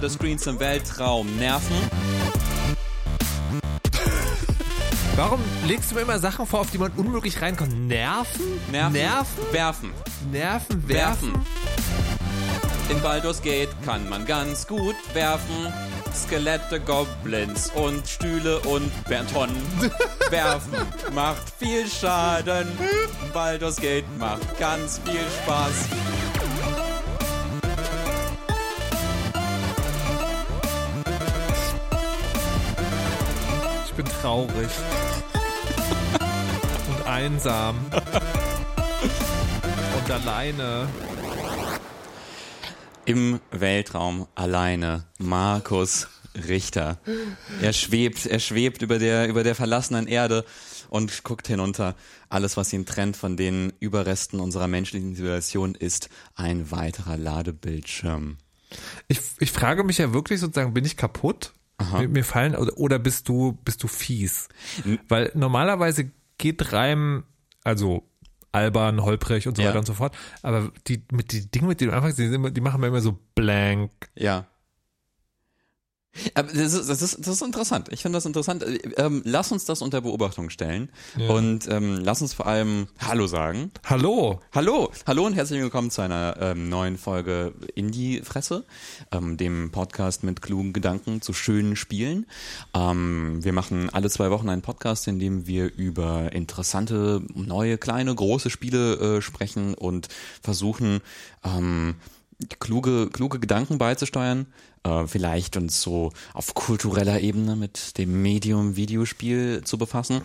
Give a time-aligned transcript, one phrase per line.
[0.00, 1.76] Ladescreens im Weltraum nerven.
[5.14, 7.86] Warum legst du mir immer Sachen vor, auf die man unmöglich reinkommt?
[7.86, 8.40] Nerven?
[8.70, 8.92] Nerven.
[8.94, 9.52] Nerven?
[9.52, 9.92] Werfen.
[10.32, 10.88] Nerven?
[10.88, 11.32] Werfen.
[11.34, 11.46] Werfen?
[12.88, 15.70] In Baldur's Gate kann man ganz gut werfen.
[16.14, 19.50] Skelette, Goblins und Stühle und Beton
[20.30, 20.72] werfen.
[21.12, 22.66] Macht viel Schaden.
[23.34, 25.88] Baldur's Gate macht ganz viel Spaß.
[34.02, 34.70] Bin traurig.
[36.88, 37.76] Und einsam.
[39.98, 40.88] Und alleine.
[43.04, 46.08] Im Weltraum alleine Markus
[46.48, 46.98] Richter.
[47.60, 50.46] Er schwebt, er schwebt über der, über der verlassenen Erde
[50.88, 51.94] und guckt hinunter.
[52.30, 58.38] Alles, was ihn trennt von den Überresten unserer menschlichen Zivilisation, ist ein weiterer Ladebildschirm.
[59.08, 61.52] Ich, ich frage mich ja wirklich sozusagen, bin ich kaputt?
[61.98, 64.48] Mir, mir fallen, oder, oder bist du, bist du fies?
[65.08, 67.24] Weil normalerweise geht Reim,
[67.64, 68.02] also
[68.52, 69.68] albern, holprig und so Ja.
[69.68, 70.16] weiter und so fort.
[70.42, 72.88] Aber die, mit die Dinge, mit denen du anfängst, die, sind immer, die machen mir
[72.88, 73.90] immer so blank.
[74.14, 74.46] Ja.
[76.34, 77.88] Aber das ist, das ist, das ist interessant.
[77.92, 78.64] Ich finde das interessant.
[78.96, 80.90] Ähm, lass uns das unter Beobachtung stellen
[81.28, 83.70] und ähm, lass uns vor allem Hallo sagen.
[83.84, 84.40] Hallo!
[84.52, 88.64] Hallo, hallo und herzlich willkommen zu einer ähm, neuen Folge Indie-Fresse,
[89.12, 92.26] ähm, dem Podcast mit klugen Gedanken zu schönen Spielen.
[92.74, 98.14] Ähm, wir machen alle zwei Wochen einen Podcast, in dem wir über interessante, neue, kleine,
[98.14, 100.08] große Spiele äh, sprechen und
[100.42, 101.00] versuchen,
[101.44, 101.94] ähm,
[102.58, 104.46] kluge, kluge Gedanken beizusteuern.
[104.84, 110.22] Äh, vielleicht uns so auf kultureller Ebene mit dem Medium Videospiel zu befassen.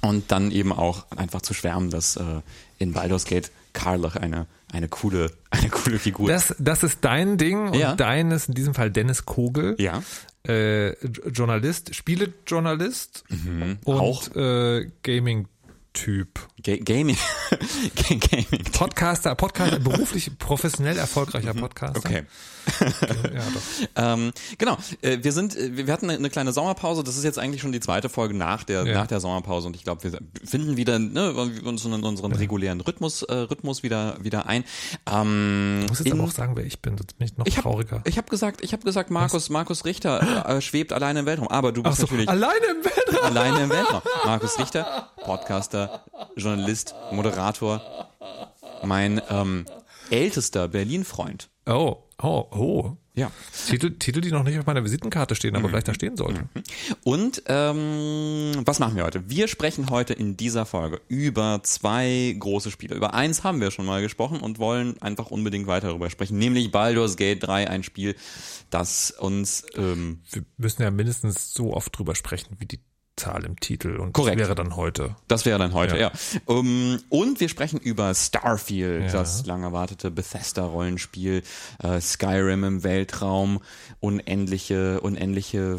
[0.00, 2.22] Und dann eben auch einfach zu schwärmen, dass äh,
[2.78, 7.68] in Baldur's Gate Karlach eine, eine coole, eine coole Figur Das, das ist dein Ding
[7.68, 7.94] und Ja.
[7.96, 9.74] dein ist in diesem Fall Dennis Kogel.
[9.78, 10.02] Ja.
[10.46, 10.90] äh,
[11.30, 13.24] Journalist, Spielejournalist
[13.84, 14.34] und auch.
[14.36, 16.46] Äh, Gaming-Typ.
[16.62, 17.16] Ga Gaming.
[17.94, 18.64] Ga- Gaming.
[18.72, 21.98] Podcaster, Podcaster, beruflich, professionell erfolgreicher Podcaster.
[21.98, 22.24] Okay.
[22.80, 23.62] Ja, doch.
[23.96, 27.02] Ähm, genau, äh, wir sind, äh, wir hatten eine, eine kleine Sommerpause.
[27.02, 28.94] Das ist jetzt eigentlich schon die zweite Folge nach der Ja.
[28.94, 33.22] nach der Sommerpause und ich glaube, wir finden wieder ne, uns in unseren regulären Rhythmus
[33.22, 34.64] äh, Rhythmus wieder wieder ein.
[35.10, 37.46] Ähm, Ich muss jetzt in- aber auch sagen, wer ich bin, sonst bin ich noch
[37.46, 37.98] ich trauriger.
[37.98, 41.26] habe ich hab gesagt, ich habe gesagt, Markus Markus Richter äh, äh, schwebt alleine im
[41.26, 43.24] Weltraum, aber du bist so, natürlich alleine im Weltraum.
[43.24, 44.02] alleine im Weltraum.
[44.26, 46.04] Markus Richter, Podcaster,
[46.36, 46.47] Journalist,
[47.12, 48.08] Moderator,
[48.84, 49.66] mein ähm,
[50.10, 51.48] ältester Berlin-Freund.
[51.66, 52.96] Oh, oh, oh.
[53.18, 53.32] Ja.
[53.66, 56.48] Titel, Titel, die noch nicht auf meiner Visitenkarte stehen, aber vielleicht da stehen sollten.
[57.02, 59.28] Und ähm, was machen wir heute?
[59.28, 62.94] Wir sprechen heute in dieser Folge über zwei große Spiele.
[62.94, 66.70] Über eins haben wir schon mal gesprochen und wollen einfach unbedingt weiter darüber sprechen, nämlich
[66.70, 68.14] Baldur's Gate 3, ein Spiel,
[68.70, 72.78] das uns ähm, Wir müssen ja mindestens so oft drüber sprechen, wie die
[73.18, 73.96] Zahl im Titel.
[73.96, 74.40] Und Korrekt.
[74.40, 75.14] das wäre dann heute.
[75.28, 76.10] Das wäre dann heute, ja.
[76.12, 76.12] Ja.
[76.46, 79.12] Um, und wir sprechen über Starfield, Ja.
[79.12, 81.42] das lang erwartete Bethesda-Rollenspiel,
[81.82, 83.60] äh, Skyrim im Weltraum,
[84.00, 85.78] unendliche, unendliche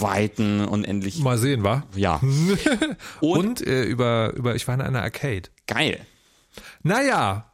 [0.00, 1.18] Weiten, unendlich.
[1.18, 1.82] Mal sehen, wa?
[1.96, 2.20] Ja.
[3.20, 5.48] Und, Und äh, über, über, ich war in einer Arcade.
[5.66, 6.00] geil.
[6.82, 7.50] Naja,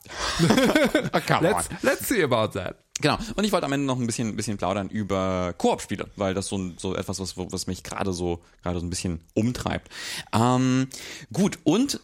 [1.12, 1.42] Ah, come on.
[1.56, 2.76] let's, let's see about that.
[3.02, 3.18] Genau.
[3.34, 6.46] Und ich wollte am Ende noch ein bisschen, ein bisschen plaudern über Koop-Spiele, weil das
[6.46, 9.90] so, so etwas, was, was mich gerade so, gerade so ein bisschen umtreibt.
[10.32, 10.86] Ähm,
[11.32, 11.58] gut.
[11.64, 12.00] Und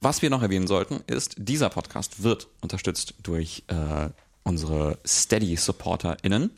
[0.00, 4.08] was wir noch erwähnen sollten, ist, dieser Podcast wird unterstützt durch äh,
[4.42, 6.50] unsere Steady-SupporterInnen.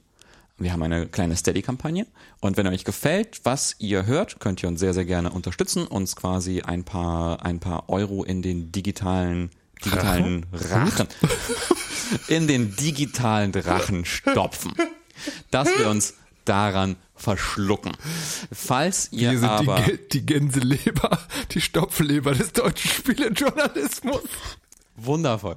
[0.56, 2.06] Wir haben eine kleine Steady-Kampagne
[2.40, 6.16] und wenn euch gefällt, was ihr hört, könnt ihr uns sehr, sehr gerne unterstützen, uns
[6.16, 9.50] quasi ein paar, ein paar Euro in den digitalen,
[9.84, 11.08] digitalen Rachen,
[12.28, 14.74] in den digitalen Drachen stopfen,
[15.50, 17.96] dass wir uns daran verschlucken.
[18.52, 19.80] Falls ihr Wir sind aber...
[19.80, 21.18] die, die Gänseleber,
[21.52, 24.22] die Stopfleber des deutschen Spielejournalismus.
[24.96, 25.56] Wundervoll.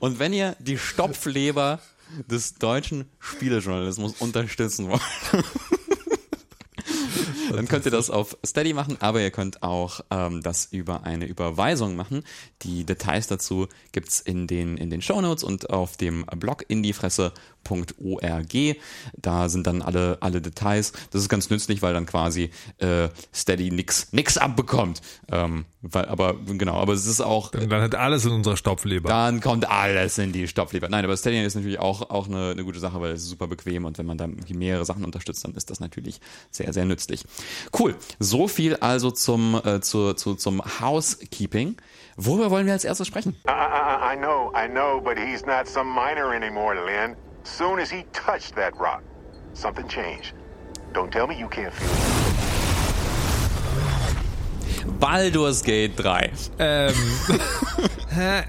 [0.00, 1.80] Und wenn ihr die Stopfleber
[2.28, 5.00] des deutschen Spielejournalismus unterstützen wollt,
[7.56, 11.26] dann könnt ihr das auf Steady machen, aber ihr könnt auch ähm, das über eine
[11.26, 12.24] Überweisung machen.
[12.62, 18.76] Die Details dazu gibt's in den, in den Shownotes und auf dem Blog indiefresse.org.
[19.16, 20.92] Da sind dann alle, alle Details.
[21.10, 25.00] Das ist ganz nützlich, weil dann quasi äh, Steady nix, nix abbekommt.
[25.30, 29.08] Ähm, weil, aber genau, aber es ist auch Und dann hat alles in unserer Stopfleber.
[29.08, 30.88] dann kommt alles in die Stopfleber.
[30.88, 33.48] Nein, aber Steady ist natürlich auch, auch eine, eine gute Sache, weil es ist super
[33.48, 36.20] bequem und wenn man da mehrere Sachen unterstützt, dann ist das natürlich
[36.52, 37.24] sehr, sehr nützlich.
[37.78, 37.94] Cool.
[38.18, 41.76] So viel also zum, äh, zu, zu, zum Housekeeping.
[42.16, 43.36] Worüber wollen wir als erstes sprechen?
[43.46, 47.16] I, I, I know, I know, but he's not some minor anymore, Lynn.
[47.44, 49.02] Soon as he touched that rock,
[49.54, 50.34] something changed.
[50.92, 52.32] Don't tell me you can't feel it.
[55.00, 56.30] Baldur's Gate 3.
[56.58, 56.94] Ähm,
[58.14, 58.44] hä?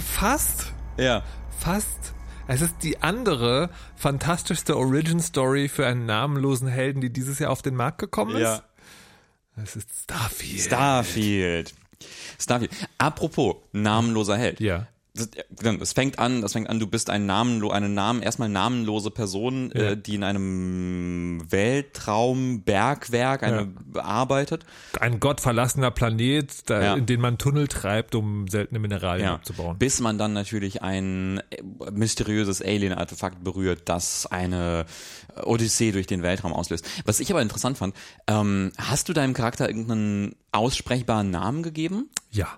[0.00, 0.72] Fast?
[0.96, 1.22] Ja.
[1.58, 2.14] Fast.
[2.52, 7.76] Es ist die andere fantastischste Origin-Story für einen namenlosen Helden, die dieses Jahr auf den
[7.76, 8.42] Markt gekommen ist.
[8.42, 8.64] Ja.
[9.62, 10.60] Es ist Starfield.
[10.60, 11.74] Starfield.
[12.40, 12.72] Starfield.
[12.98, 14.58] Apropos namenloser Held.
[14.58, 14.88] Ja.
[15.12, 15.28] Das,
[15.78, 19.72] das fängt an, das fängt an, du bist ein namenlo, eine Namen, erstmal namenlose Person,
[19.74, 19.90] Ja.
[19.90, 24.64] äh, die in einem Weltraumbergwerk eine, arbeitet.
[25.00, 26.94] Ein gottverlassener Planet, da, Ja.
[26.94, 29.34] in den man Tunnel treibt, um seltene Mineralien Ja.
[29.34, 29.78] abzubauen.
[29.78, 31.62] Bis man dann natürlich ein äh,
[31.92, 34.86] mysteriöses Alien-Artefakt berührt, das eine
[35.42, 36.86] Odyssee durch den Weltraum auslöst.
[37.04, 37.94] Was ich aber interessant fand,
[38.26, 42.10] ähm, hast du deinem Charakter irgendeinen aussprechbaren Namen gegeben?
[42.30, 42.48] Ja.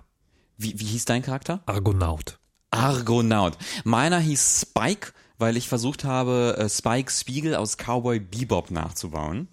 [0.57, 1.63] Wie, wie hieß dein Charakter?
[1.65, 2.39] Argonaut.
[2.73, 3.57] Argonaut.
[3.83, 9.47] Meiner hieß Spike, weil ich versucht habe, äh, Spike Spiegel aus Cowboy Bebop nachzubauen.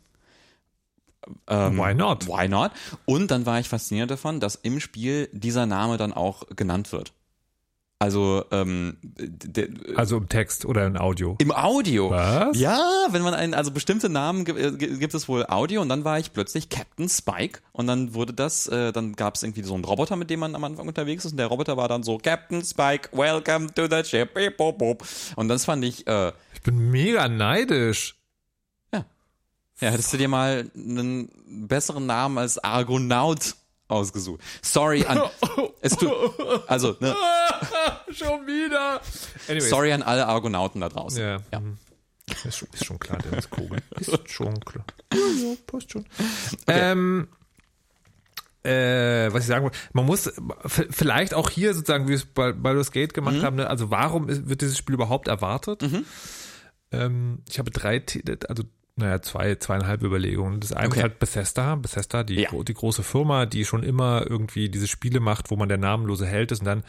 [1.47, 2.27] Ähm, Why not?
[2.27, 2.73] Why not?
[3.05, 7.13] Und dann war ich fasziniert davon, dass im Spiel dieser Name dann auch genannt wird.
[8.03, 11.37] Also ähm, d- d- Also im Text oder im Audio.
[11.39, 12.09] im Audio.
[12.11, 12.59] Was?
[12.59, 12.81] Ja,
[13.11, 16.19] wenn man einen, also bestimmte Namen gibt, äh, gibt es wohl Audio und dann war
[16.19, 19.85] ich plötzlich Captain Spike und dann wurde das, äh, dann gab es irgendwie so einen
[19.85, 22.65] Roboter, mit dem man am Anfang unterwegs ist und der Roboter war dann so Captain
[22.65, 24.31] Spike, welcome to the ship,
[25.37, 28.17] und das fand ich, äh, Ich bin mega neidisch.
[28.95, 29.05] ja,
[29.91, 31.29] hättest du dir mal einen
[31.69, 33.57] besseren Namen als Argonaut
[33.91, 34.41] ausgesucht.
[34.63, 35.21] Sorry an,
[35.81, 36.11] es tut,
[36.67, 37.15] also, ne,
[38.13, 39.01] Schon wieder.
[39.49, 39.71] Anyways.
[39.71, 41.21] sorry an alle Argonauten da draußen.
[41.21, 41.39] Ja.
[41.53, 41.61] ja.
[41.61, 41.79] mhm.
[42.45, 43.81] Ist schon, ist schon klar, Dennis Kogel.
[43.99, 44.85] Ist schon klar.
[45.13, 46.07] Ja, ja, passt schon.
[46.69, 47.27] Ähm,
[48.63, 50.31] äh, was ich sagen wollte, man muss
[50.91, 53.43] vielleicht auch hier sozusagen, wie wir es bei Baldur's Gate gemacht Mhm.
[53.43, 55.83] haben, ne, also warum ist, wird dieses Spiel überhaupt erwartet?
[56.93, 58.05] Ähm, ich habe drei,
[58.49, 58.63] also
[59.01, 60.61] naja, zwei, zweieinhalb Überlegungen.
[60.61, 60.97] Das eine Okay.
[60.99, 62.51] ist halt Bethesda, Bethesda, die, Ja.
[62.63, 66.53] die große Firma, die schon immer irgendwie diese Spiele macht, wo man der namenlose Held
[66.53, 66.85] ist und dann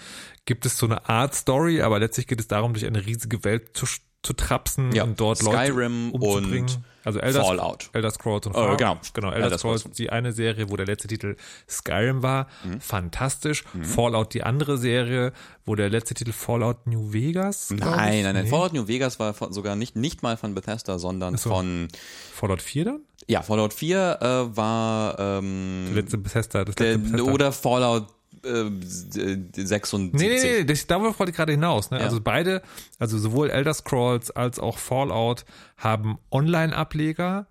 [0.46, 3.76] gibt es so eine Art Story, aber letztlich geht es darum, durch eine riesige Welt
[3.76, 3.86] zu,
[4.24, 5.04] zu trapsen Ja.
[5.04, 6.70] und dort Skyrim Leute umzubringen.
[6.70, 7.90] und also Elder, Fallout.
[7.94, 8.78] Elder Scrolls und Oh, Fallout.
[8.78, 8.98] genau.
[9.14, 9.98] genau Elder, Elder Scrolls, Scrolls.
[9.98, 11.36] die eine Serie, wo der letzte Titel
[11.68, 12.80] Skyrim war, Mhm.
[12.80, 13.64] fantastisch.
[13.82, 15.34] Fallout die andere Serie,
[15.66, 17.72] wo der letzte Titel Fallout New Vegas.
[17.72, 17.80] Nein,
[18.24, 18.44] nein, nein.
[18.44, 18.50] Nee.
[18.52, 21.50] Fallout New Vegas war von, sogar nicht, nicht mal von Bethesda, sondern so.
[21.50, 21.88] von,
[22.36, 23.00] Fallout 4 dann?
[23.28, 27.32] ja, Fallout 4 äh, war, Der ähm, letzte Bethesda, das der, letzte Bethesda.
[27.34, 28.06] oder Fallout
[28.44, 30.14] äh, 76.
[30.14, 31.92] Nee, nee, nee, das, darauf wollte ich gerade hinaus.
[31.92, 32.00] Ne?
[32.00, 32.06] Ja.
[32.06, 32.62] Also beide,
[33.00, 35.46] also sowohl Elder Scrolls als auch Fallout
[35.78, 37.48] haben Online-Ableger,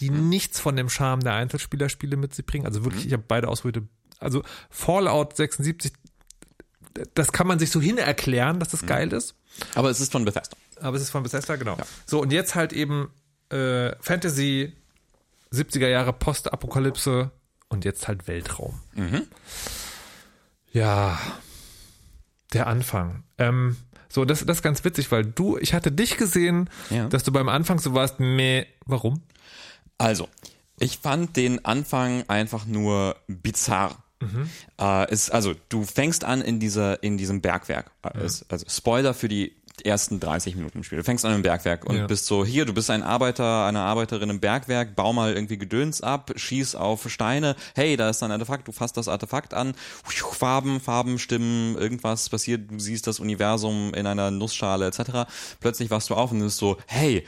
[0.00, 0.28] die Mhm.
[0.28, 2.66] nichts von dem Charme der Einzelspielerspiele mit sich bringen.
[2.66, 3.84] Also wirklich, ich habe beide ausprobiert.
[4.18, 5.92] Also Fallout 76,
[7.14, 8.86] das kann man sich so hin erklären, dass das Mhm.
[8.86, 9.34] geil ist.
[9.74, 10.56] Aber es ist von Bethesda.
[10.80, 11.76] Aber es ist von Bethesda, genau.
[12.06, 13.08] So, und jetzt halt eben
[13.50, 14.72] äh, Fantasy,
[15.52, 17.30] 70er Jahre Postapokalypse
[17.68, 18.80] und jetzt halt Weltraum.
[20.76, 21.18] Ja,
[22.52, 23.24] der Anfang.
[23.38, 23.76] Ähm,
[24.10, 27.08] so, das, das ist ganz witzig, weil du, ich hatte dich gesehen, Ja.
[27.08, 29.22] dass du beim Anfang so warst, meh, warum?
[29.96, 30.28] Also,
[30.78, 34.02] ich fand den Anfang einfach nur bizarr.
[34.80, 37.90] Äh, ist, also, du fängst an in dieser, in diesem Bergwerk.
[38.22, 40.98] Ist, also, Spoiler für die ersten 30 Minuten im Spiel.
[40.98, 42.06] Du fängst an im Bergwerk und Ja.
[42.06, 46.00] bist so, hier, du bist ein Arbeiter, eine Arbeiterin im Bergwerk, bau mal irgendwie Gedöns
[46.00, 50.80] ab, schieß auf Steine, hey, da ist ein Artefakt, du fasst das Artefakt an, Farben,
[50.80, 55.28] Farben, Stimmen, irgendwas passiert, du siehst das Universum in einer Nussschale etc.
[55.60, 57.26] Plötzlich wachst du auf und bist so, hey,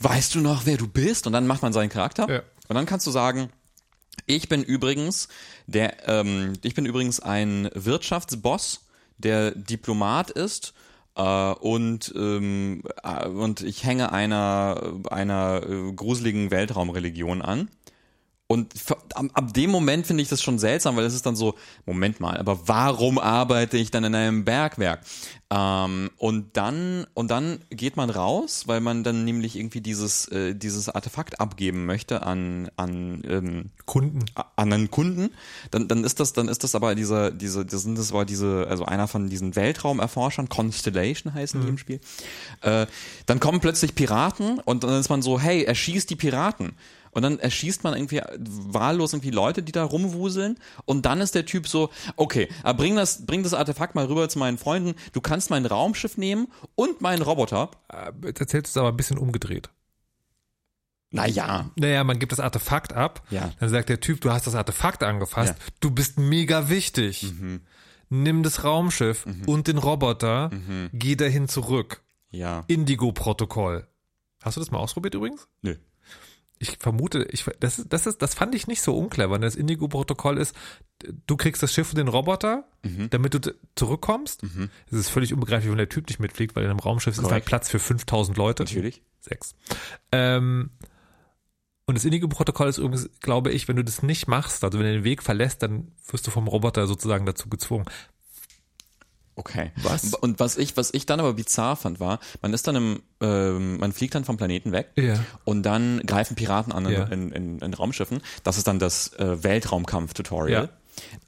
[0.00, 1.26] weißt du noch, wer du bist?
[1.26, 2.28] Und dann macht man seinen Charakter.
[2.28, 2.42] Ja.
[2.68, 3.50] Und dann kannst du sagen,
[4.26, 5.28] ich bin übrigens
[5.66, 8.80] der, ähm, ich bin übrigens ein Wirtschaftsboss,
[9.16, 10.74] der Diplomat ist
[11.18, 17.68] äh, und ähm, äh, und ich hänge einer einer äh, gruseligen Weltraumreligion an.
[18.50, 18.72] Und
[19.14, 22.18] ab, ab dem Moment finde ich das schon seltsam, weil es ist dann so, Moment
[22.18, 25.00] mal, aber warum arbeite ich dann in einem Bergwerk?
[25.50, 30.54] Ähm, und dann und dann geht man raus, weil man dann nämlich irgendwie dieses äh,
[30.54, 34.24] dieses Artefakt abgeben möchte an an ähm, Kunden.
[34.56, 35.30] an einen Kunden,
[35.70, 38.66] dann, dann ist das, dann ist das aber diese, diese, das sind das aber diese,
[38.68, 42.00] also einer von diesen Weltraumerforschern, Constellation heißen die im Spiel.
[42.60, 42.86] Äh,
[43.26, 46.72] dann kommen plötzlich Piraten und dann ist man so, hey, erschießt die Piraten.
[47.10, 50.58] Und dann erschießt man irgendwie wahllos irgendwie Leute, die da rumwuseln.
[50.84, 54.28] Und dann ist der Typ so, okay, aber bring das, bring das Artefakt mal rüber
[54.28, 54.94] zu meinen Freunden.
[55.12, 57.70] Du kannst mein Raumschiff nehmen und meinen Roboter.
[57.88, 59.70] Äh, Jetzt erzählst du es aber ein bisschen umgedreht.
[61.10, 61.70] Naja.
[61.76, 63.22] Naja, man gibt das Artefakt ab.
[63.30, 63.50] Ja.
[63.60, 65.54] Dann sagt der Typ, du hast das Artefakt angefasst.
[65.58, 65.64] Ja.
[65.80, 67.32] Du bist mega wichtig.
[68.10, 70.50] Nimm das Raumschiff und den Roboter.
[70.92, 72.02] Geh dahin zurück.
[72.30, 72.64] Ja.
[72.66, 73.86] Indigo-Protokoll.
[74.42, 75.48] Hast du das mal ausprobiert übrigens?
[75.62, 75.76] Nö.
[76.60, 79.38] Ich vermute, ich, das, das, ist, das fand ich nicht so unclever.
[79.38, 80.54] Das Indigo-Protokoll ist,
[81.26, 83.10] du kriegst das Schiff und den Roboter, Mhm.
[83.10, 84.42] damit du zurückkommst.
[84.90, 87.28] Es ist völlig unbegreiflich, wenn der Typ nicht mitfliegt, weil in einem Raumschiff ist halt
[87.28, 87.46] Korrekt.
[87.46, 88.64] Platz für 5000 Leute.
[88.64, 89.02] Natürlich.
[89.20, 89.54] Sechs.
[90.12, 90.70] Ähm,
[91.86, 94.92] und das Indigo-Protokoll ist übrigens, glaube ich, wenn du das nicht machst, also wenn du
[94.92, 97.86] den Weg verlässt, dann wirst du vom Roboter sozusagen dazu gezwungen.
[99.38, 99.70] Okay.
[99.76, 100.14] Was?
[100.14, 103.78] Und was ich, was ich dann aber bizarr fand, war, man ist dann im, ähm,
[103.78, 105.24] man fliegt dann vom Planeten weg Ja.
[105.44, 107.04] und dann greifen Piraten an in, Ja.
[107.04, 108.20] in, in, in Raumschiffen.
[108.42, 110.68] Das ist dann das äh, Weltraumkampf-Tutorial.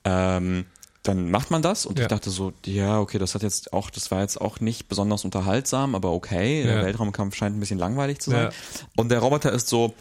[0.05, 0.67] Ähm,
[1.03, 2.05] dann macht man das und Ja.
[2.05, 5.25] ich dachte so, ja, okay, das hat jetzt auch, das war jetzt auch nicht besonders
[5.25, 6.85] unterhaltsam, aber okay, der Ja.
[6.85, 8.45] Weltraumkampf scheint ein bisschen langweilig zu sein.
[8.45, 8.51] Ja.
[8.97, 9.95] Und der Roboter ist so,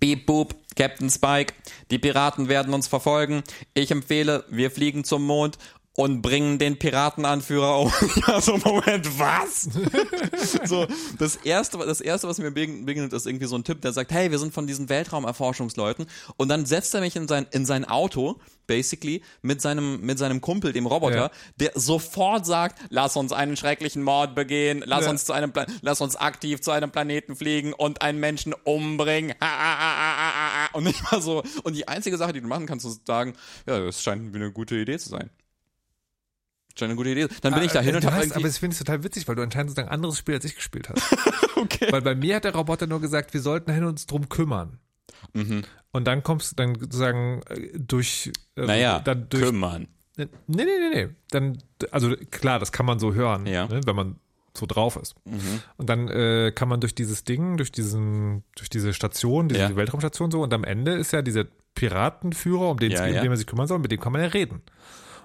[0.00, 1.52] Beep Boop, Captain Spike,
[1.90, 3.42] die Piraten werden uns verfolgen.
[3.74, 5.58] Ich empfehle, wir fliegen zum Mond
[5.96, 7.92] und bringen den Piratenanführer um.
[8.26, 9.68] ja, so Moment, was?
[10.64, 10.86] so,
[11.18, 14.30] das erste, das erste, was mir begegnet, ist irgendwie so ein Typ, der sagt, hey,
[14.30, 16.06] wir sind von diesen Weltraumerforschungsleuten.
[16.36, 20.40] Und dann setzt er mich in sein, in sein Auto, basically, mit seinem, mit seinem
[20.40, 21.30] Kumpel, dem Roboter, Ja.
[21.60, 25.10] der sofort sagt, lass uns einen schrecklichen Mord begehen, lass Ja.
[25.10, 29.34] uns zu einem, Pla lass uns aktiv zu einem Planeten fliegen und einen Menschen umbringen.
[29.38, 30.68] Ah, ah, ah, ah, ah, ah.
[30.76, 31.44] Und nicht mal so.
[31.62, 33.34] Und die einzige Sache, die du machen kannst, ist sagen,
[33.66, 35.30] ja, das scheint wie eine gute Idee zu sein.
[36.76, 37.28] Scheint eine gute Idee.
[37.42, 38.42] Dann bin ich da hin Äh, und habe hast, aber irgendwie.
[38.48, 40.88] das finde ich total witzig, weil du anscheinend sozusagen ein anderes Spiel als ich gespielt
[40.88, 41.02] hast.
[41.56, 41.86] Okay.
[41.90, 44.78] weil bei mir hat der Roboter nur gesagt, wir sollten hin uns drum kümmern.
[45.32, 45.62] Mhm.
[45.92, 49.86] Und dann kommst du dann sozusagen äh, durch, äh, Naja, dann durch, kümmern.
[50.16, 51.08] Nee, nee, nee, nee.
[51.30, 51.58] Dann,
[51.90, 53.66] also klar, das kann man so hören, Ja.
[53.66, 54.16] ne, wenn man
[54.56, 55.14] so drauf ist.
[55.24, 55.62] Mhm.
[55.78, 59.76] Und dann äh, kann man durch dieses Ding, durch diesen, durch diese Station, diese Ja.
[59.76, 63.20] Weltraumstation so, und am Ende ist ja dieser Piratenführer, um den, Ja, es- um ja.
[63.22, 64.60] den man sich kümmern soll, mit dem kann man ja reden.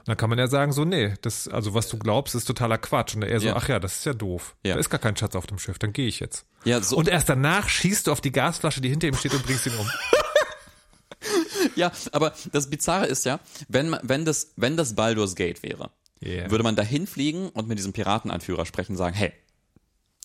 [0.09, 3.15] Dann kann man ja sagen, so, nee, das, also was du glaubst, ist totaler Quatsch.
[3.15, 3.55] Und er so, Ja.
[3.55, 4.55] ach ja, das ist ja doof.
[4.65, 4.73] Ja.
[4.73, 6.45] Da ist gar kein Schatz auf dem Schiff, dann gehe ich jetzt.
[6.65, 9.43] Ja, so, Und erst danach schießt du auf die Gasflasche, die hinter ihm steht und
[9.45, 9.87] bringst ihn um.
[11.75, 15.91] ja, aber das Bizarre ist ja, wenn, man- wenn, das, wenn das Baldur's Gate wäre,
[16.21, 16.51] Yeah.
[16.51, 19.31] würde man da hinfliegen und mit diesem Piratenanführer sprechen und sagen, hey,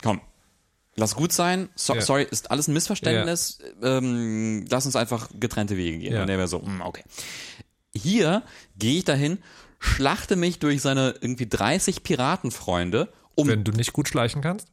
[0.02, 0.20] komm,
[0.96, 2.00] lass gut sein, so, Ja.
[2.00, 6.20] sorry, ist alles ein Missverständnis, ähm, lass uns einfach getrennte Wege gehen.
[6.20, 7.04] Und der wäre so, mm, okay.
[7.94, 8.42] Hier
[8.76, 9.38] gehe ich dahin,
[9.84, 14.68] schlachte mich durch seine irgendwie 30 Piratenfreunde, um Wenn du nicht gut schleichen kannst.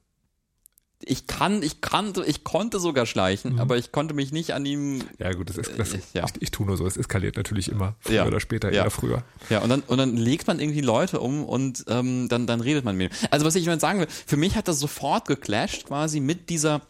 [1.04, 5.04] ich kann, ich kannte, ich konnte sogar schleichen, aber ich konnte mich nicht an ihm
[5.18, 6.26] Ja gut, das ist, das, Äh, ja.
[6.26, 8.26] ich, ich tue nur so, es eskaliert natürlich immer, früher Ja.
[8.28, 8.84] oder später, Ja.
[8.84, 9.24] eher früher.
[9.50, 12.86] Ja, und dann, und dann legt man irgendwie Leute um und ähm, dann, dann redet
[12.86, 13.18] man mit ihm.
[13.32, 16.82] Also was ich damit sagen will, für mich hat das sofort geclasht quasi mit dieser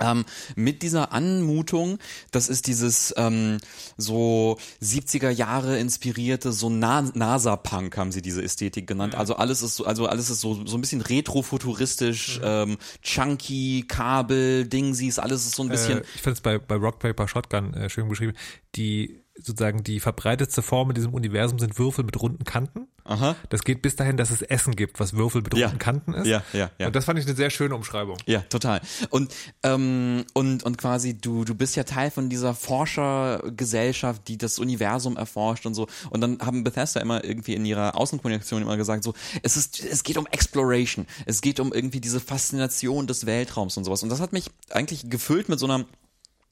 [0.00, 0.24] ähm,
[0.56, 1.98] mit dieser Anmutung,
[2.30, 3.58] das ist dieses ähm,
[3.96, 9.14] so 70er Jahre inspirierte, so Na NASA-Punk haben sie diese Ästhetik genannt.
[9.14, 14.66] Also alles ist so, also alles ist so, so ein bisschen retrofuturistisch, ähm, chunky, Kabel,
[14.66, 15.98] Dingsies, alles ist so ein bisschen.
[15.98, 18.34] Äh, ich finde es bei, bei Rock Paper Shotgun äh, schön beschrieben.
[18.74, 22.88] Die sozusagen die verbreitetste Form in diesem Universum sind Würfel mit runden Kanten.
[23.08, 23.36] Aha.
[23.48, 25.70] Das geht bis dahin, dass es Essen gibt, was Würfel mit Ja.
[25.70, 26.26] Kanten ist.
[26.26, 26.88] Ja, ja, ja.
[26.88, 28.18] Und das fand ich eine sehr schöne Umschreibung.
[28.26, 28.82] Ja, total.
[29.08, 34.58] Und ähm, und und quasi du du bist ja Teil von dieser Forschergesellschaft, die das
[34.58, 35.86] Universum erforscht und so.
[36.10, 40.02] Und dann haben Bethesda immer irgendwie in ihrer Außenkommunikation immer gesagt so, es ist es
[40.02, 44.02] geht um Exploration, es geht um irgendwie diese Faszination des Weltraums und sowas.
[44.02, 45.86] Und das hat mich eigentlich gefüllt mit so einer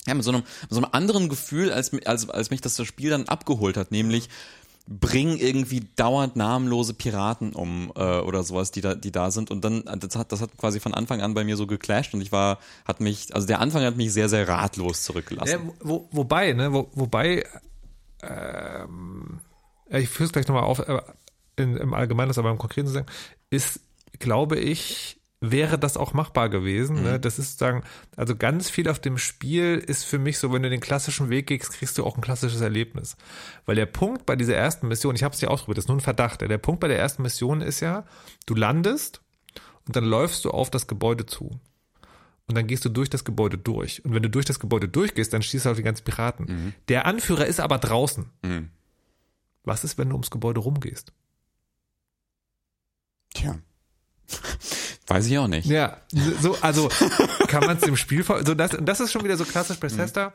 [0.06, 2.86] ja, mit so einem, mit so einem anderen Gefühl, als, als, als mich das das
[2.86, 4.28] Spiel dann abgeholt hat, nämlich
[4.88, 9.50] bring irgendwie dauernd namenlose Piraten um äh, oder sowas, die da, die da sind.
[9.50, 12.21] Und dann, das hat, das hat quasi von Anfang an bei mir so geclasht und
[12.21, 15.50] ich war, hat mich, also der Anfang hat mich sehr, sehr ratlos zurückgelassen.
[15.50, 17.45] Ja, wo, wobei, ne, wo, wobei,
[18.23, 19.40] ähm,
[19.88, 21.00] ich führe es gleich nochmal auf, äh,
[21.57, 23.07] in, im Allgemeinen, das aber im Konkreten zu sagen,
[23.50, 23.81] ist,
[24.19, 27.02] glaube ich, wäre das auch machbar gewesen.
[27.02, 27.21] Ne?
[27.21, 27.85] Das ist sagen,
[28.16, 31.49] also ganz viel auf dem Spiel ist für mich so, wenn du den klassischen Weg
[31.49, 33.16] gehst, kriegst du auch ein klassisches Erlebnis.
[33.66, 35.99] Weil der Punkt bei dieser ersten Mission, ich habe es dir ausprobiert, das ist nur
[35.99, 38.05] ein Verdacht, der Punkt bei der ersten Mission ist ja,
[38.47, 39.21] du landest
[39.87, 41.61] und dann läufst du auf das Gebäude zu.
[42.49, 44.05] Und dann gehst du durch das Gebäude durch.
[44.05, 46.75] Und wenn du durch das Gebäude durchgehst, dann stehst du auf die ganzen Piraten.
[46.88, 48.31] Der Anführer ist aber draußen.
[48.43, 48.71] Mhm.
[49.64, 51.12] Was ist, wenn du ums Gebäude rumgehst?
[53.35, 53.59] Tja.
[55.08, 55.66] Weiß ich auch nicht.
[55.66, 55.98] Ja,
[56.40, 56.88] so, also
[57.46, 60.32] kann man es dem Spiel vor, so das, das ist schon wieder so klassisch Bethesda.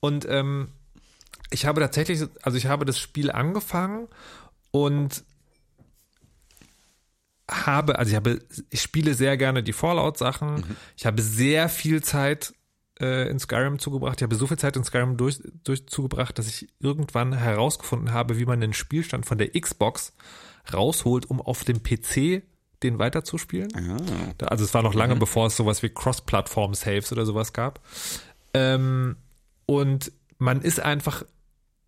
[0.00, 0.68] Und ähm,
[1.50, 4.08] ich habe tatsächlich, so- also ich habe das Spiel angefangen
[4.70, 5.24] und
[7.50, 8.40] habe, also ich habe,
[8.70, 10.64] ich spiele sehr gerne die Fallout-Sachen.
[10.96, 12.54] Ich habe sehr viel Zeit
[13.00, 14.18] äh, in Skyrim zugebracht.
[14.20, 18.38] Ich habe so viel Zeit in Skyrim durch, durch zugebracht, dass ich irgendwann herausgefunden habe,
[18.38, 20.14] wie man den Spielstand von der Xbox
[20.72, 22.42] rausholt, um auf dem PC
[22.84, 23.68] den weiterzuspielen.
[23.74, 24.46] Ah.
[24.46, 27.80] Also es war noch lange, bevor es sowas wie Cross-Plattform-Saves oder sowas gab.
[28.52, 29.16] Ähm,
[29.66, 31.24] und man ist einfach,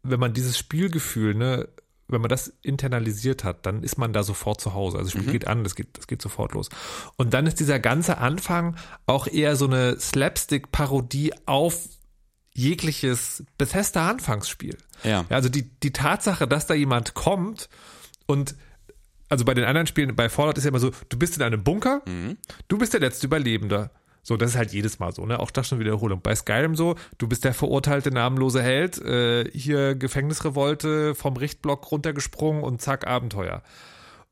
[0.03, 1.69] wenn man dieses Spielgefühl, ne,
[2.09, 4.99] wenn man das internalisiert hat, dann ist man da sofort zu Hause.
[4.99, 6.69] Also das Spiel geht an, das geht, das geht sofort los.
[7.17, 8.77] Und dann ist dieser ganze Anfang
[9.07, 11.89] auch eher so eine Slapstick-Parodie auf
[12.55, 14.79] jegliches Bethesda-Anfangsspiel.
[15.03, 15.25] Ja.
[15.29, 17.69] Also die, die Tatsache, dass da jemand kommt
[18.27, 18.55] und
[19.29, 21.65] also bei den anderen Spielen, bei Fallout ist ja immer so, du bist in einem
[21.65, 22.03] Bunker,
[22.69, 23.91] du bist der letzte Überlebende.
[24.23, 25.39] So, das ist halt jedes Mal so, ne?
[25.39, 26.21] Auch das schon Wiederholung.
[26.21, 32.65] Bei Skyrim so, du bist der verurteilte namenlose Held, äh, hier Gefängnisrevolte, vom Richtblock runtergesprungen
[32.65, 33.63] und zack, Abenteuer.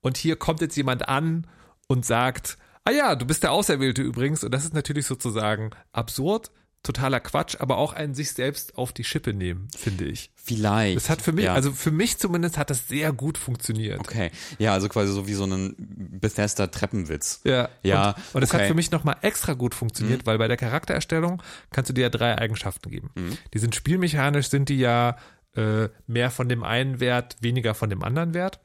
[0.01, 1.47] Und hier kommt jetzt jemand an
[1.87, 4.43] und sagt, ah ja, du bist der Auserwählte übrigens.
[4.43, 6.51] Und das ist natürlich sozusagen absurd,
[6.85, 10.31] totaler Quatsch, aber auch ein sich selbst auf die Schippe nehmen, finde ich.
[10.37, 10.97] Vielleicht.
[10.97, 11.55] Das hat für mich, ja.
[11.55, 13.99] also für mich zumindest hat das sehr gut funktioniert.
[13.99, 14.31] Okay.
[14.59, 17.41] Ja, also quasi so wie so ein Bethesda-Treppenwitz.
[17.45, 18.67] Ja, Ja, Und, und das hat okay.
[18.67, 18.69] Mhm.
[18.69, 22.39] für mich nochmal extra gut funktioniert, weil bei der Charaktererstellung kannst du dir ja drei
[22.39, 23.11] Eigenschaften geben.
[23.15, 23.39] Mhm.
[23.55, 25.17] Die sind spielmechanisch, sind die ja
[25.57, 28.61] äh, mehr von dem einen Wert, weniger von dem anderen Wert.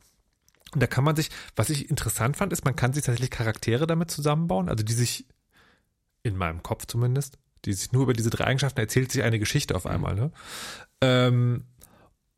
[0.74, 3.88] Und da kann man sich, was ich interessant fand, ist, man kann sich tatsächlich Charaktere
[3.88, 5.26] damit zusammenbauen, also die sich,
[6.22, 9.74] in meinem Kopf zumindest, die sich nur über diese drei Eigenschaften erzählt sich eine Geschichte
[9.74, 9.78] Mhm.
[9.78, 10.16] auf einmal.
[10.16, 10.32] Ne?
[11.02, 11.64] Ähm,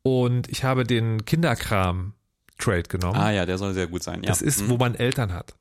[0.04, 3.20] und ich habe den Kinderkram-Trade genommen.
[3.20, 4.24] Ah ja, der soll sehr gut sein.
[4.24, 4.30] Ja.
[4.30, 4.70] Das ist, Mhm.
[4.70, 5.56] wo man Eltern hat.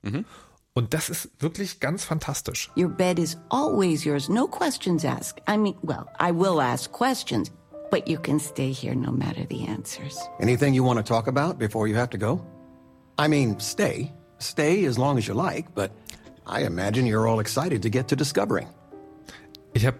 [0.72, 2.70] Und das ist wirklich ganz fantastisch.
[2.76, 5.42] Your bed is always yours, no questions asked.
[5.48, 7.50] I mean, well, I will ask questions,
[7.90, 10.16] but you can stay here no matter the answers.
[10.40, 12.40] Anything you want to talk about before you have to go?
[13.18, 14.12] I mean, stay.
[14.38, 15.90] Stay as long as you like, but
[16.46, 18.68] I imagine you're all excited to get to discovering.
[19.72, 19.96] Ich habe,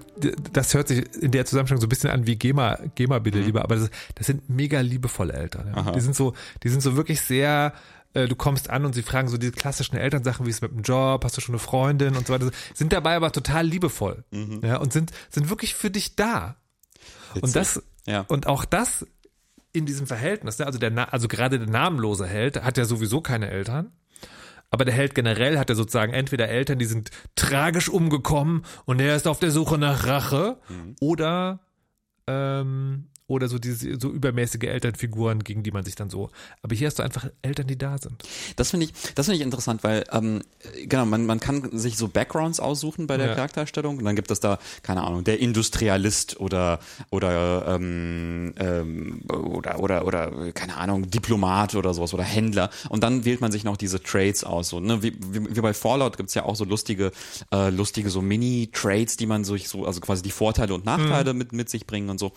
[0.52, 3.76] das hört sich in der Zusammenstellung so ein bisschen an wie GEMA, GEMA-Bilder lieber, aber
[3.76, 5.72] das, das sind mega liebevolle Eltern.
[5.74, 5.92] Ja.
[5.92, 7.72] Die sind so, die sind so wirklich sehr,
[8.14, 10.82] äh, du kommst an und sie fragen so diese klassischen Elternsachen, wie es mit dem
[10.82, 14.24] Job, hast du schon eine Freundin und so weiter, sind dabei aber total liebevoll.
[14.62, 16.56] Ja, und sind, sind wirklich für dich da.
[17.40, 18.24] Und das, Ja.
[18.26, 19.06] und auch das
[19.72, 20.66] in diesem Verhältnis, ne?
[20.66, 23.92] also der, also gerade der namenlose Held hat ja sowieso keine Eltern.
[24.70, 29.16] Aber der Held generell hat ja sozusagen entweder Eltern, die sind tragisch umgekommen und er
[29.16, 30.58] ist auf der Suche nach Rache,
[31.00, 31.60] oder
[32.26, 36.30] ähm, oder so diese so übermäßige Elternfiguren, gegen die man sich dann so.
[36.62, 38.22] Aber hier hast du einfach Eltern, die da sind.
[38.56, 40.42] Das finde ich, das finde ich interessant, weil ähm,
[40.86, 43.34] genau, man, man kann sich so Backgrounds aussuchen bei der Ja.
[43.34, 49.78] Charakterstellung und dann gibt es da keine Ahnung, der Industrialist oder oder ähm, ähm, oder
[49.80, 53.76] oder oder keine Ahnung Diplomat oder sowas oder Händler und dann wählt man sich noch
[53.76, 57.12] diese Trades aus, so ne wie, wie, wie bei Fallout gibt's ja auch so lustige
[57.52, 61.32] äh, lustige so Mini Trades, die man sich so also quasi die Vorteile und Nachteile
[61.34, 62.32] mit mit sich bringen und so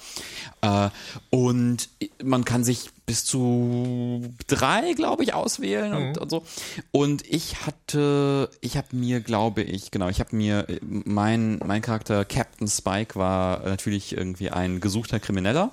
[0.62, 0.83] äh,
[1.30, 1.90] und
[2.24, 6.44] man kann sich bis zu drei, glaube ich, auswählen und, und so.
[6.92, 11.82] Und ich hatte, ich habe mir, glaube ich, genau, ich habe mir, äh, mein, mein
[11.82, 15.72] Charakter Captain Spike war natürlich irgendwie ein gesuchter Krimineller.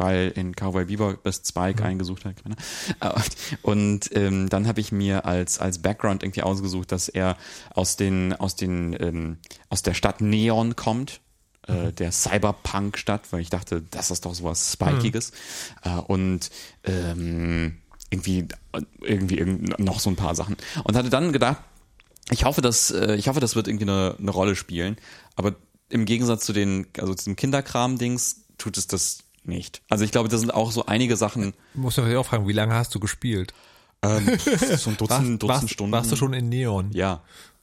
[0.00, 2.62] Weil in Cowboy Bebop ist Spike ein gesuchter Krimineller.
[3.00, 3.20] Äh,
[3.62, 7.36] Und ähm, dann habe ich mir als als Background irgendwie ausgesucht, dass er
[7.74, 9.38] aus den aus den ähm,
[9.70, 11.20] aus der Stadt Neon kommt,
[11.68, 15.32] äh, der Cyberpunk-Stadt, weil ich dachte, das ist doch sowas Spikiges.
[15.84, 16.50] Äh, und
[16.84, 17.76] ähm,
[18.10, 18.46] irgendwie,
[19.02, 20.56] irgendwie irgend- noch so ein paar Sachen.
[20.84, 21.58] Und hatte dann gedacht,
[22.30, 24.96] ich hoffe, dass, äh, ich hoffe, das wird irgendwie eine, eine Rolle spielen.
[25.36, 25.54] Aber
[25.90, 29.80] im Gegensatz zu den, also zu dem Kinderkram-Dings, tut es das nicht.
[29.88, 32.52] Also ich glaube, das sind auch so einige Sachen, Muss man vielleicht auch fragen, wie
[32.52, 33.54] lange hast du gespielt?
[34.02, 34.38] ähm,
[34.76, 35.92] so ein Dutzend, Dutzend warst, Stunden.
[35.92, 36.90] warst du schon in Neon?
[36.92, 37.22] Ja.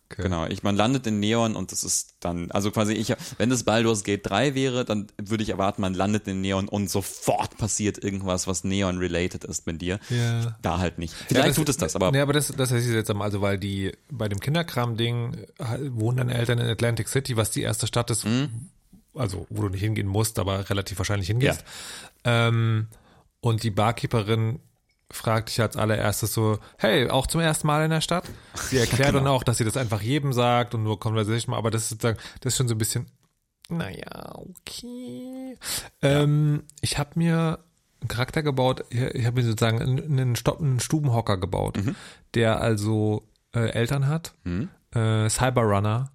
[0.10, 3.64] Genau, ich, man landet in Neon und das ist dann, also quasi ich, wenn das
[3.64, 8.04] Baldur's Gate 3 wäre, dann würde ich erwarten, man landet in Neon und sofort passiert
[8.04, 10.00] irgendwas, was Neon-related ist mit dir.
[10.10, 10.58] Ja.
[10.62, 11.14] Da halt nicht.
[11.28, 13.58] Vielleicht Ja, tut es das, aber Nee, aber das, das heißt jetzt einmal, also weil
[13.58, 18.12] die bei dem Kinderkram-Ding äh, wohnen dann Eltern in Atlantic City, was die erste Stadt
[18.12, 18.70] ist, Mhm.
[19.16, 21.64] also wo du nicht hingehen musst, aber relativ wahrscheinlich hingehst.
[22.24, 22.88] Ähm,
[23.42, 24.60] und die Barkeeperin
[25.12, 28.26] fragt dich als allererstes so, hey, auch zum ersten Mal in der Stadt?
[28.56, 29.20] Sie erklärt Genau.
[29.24, 31.90] dann auch, dass sie das einfach jedem sagt und nur Conversation mal, aber das ist
[31.90, 33.06] sozusagen, das ist schon so ein bisschen,
[33.70, 35.58] naja, okay.
[36.02, 37.60] Ähm, ich habe mir
[38.02, 41.80] einen Charakter gebaut, ich, habe mir sozusagen einen, einen, Sto- einen Stubenhocker gebaut,
[42.36, 44.34] der also äh, Eltern hat,
[44.94, 46.12] äh, Cyberrunner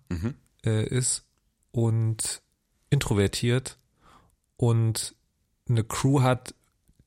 [0.65, 1.25] äh, ist
[1.73, 2.43] und
[2.91, 3.79] introvertiert
[4.57, 5.15] und
[5.69, 6.55] eine Crew hat,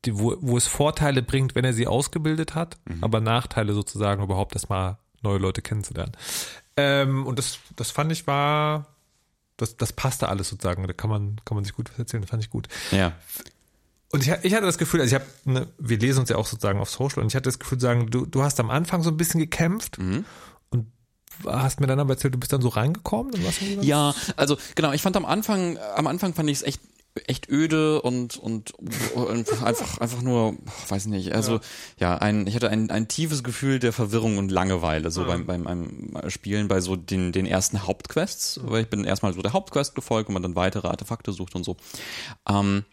[0.06, 4.54] die, wo, wo es Vorteile bringt, wenn er sie ausgebildet hat, aber Nachteile sozusagen überhaupt
[4.54, 6.12] erstmal neue Leute kennenzulernen.
[6.76, 8.88] Ähm, und das, das fand ich war,
[9.58, 10.86] das, das passte alles sozusagen.
[10.88, 12.68] Da kann man, kann man sich gut was erzählen, das fand ich gut.
[12.92, 13.14] ja.
[14.12, 16.46] Und ich, ich hatte das Gefühl, also ich habe, ne, wir lesen uns ja auch
[16.46, 19.10] sozusagen auf Social und ich hatte das Gefühl, sagen, du, du hast am Anfang so
[19.10, 20.24] ein bisschen gekämpft Mhm.
[20.70, 20.86] und
[21.48, 24.92] hast mir dann aber erzählt, du bist dann so reingekommen und was Ja, also genau,
[24.92, 26.80] ich fand am Anfang, am Anfang fand ich es echt
[27.28, 28.72] echt öde und und,
[29.14, 31.34] und einfach einfach nur weiß nicht.
[31.34, 31.60] Also
[32.00, 35.68] ja, ein ich hatte ein, ein tiefes Gefühl der Verwirrung und Langeweile so beim beim
[35.68, 38.62] einem Spielen bei so den den ersten Hauptquests.
[38.64, 41.64] Weil ich bin erstmal so der Hauptquest gefolgt und man dann weitere Artefakte sucht und
[41.64, 41.78] so.
[42.50, 42.84] Ähm,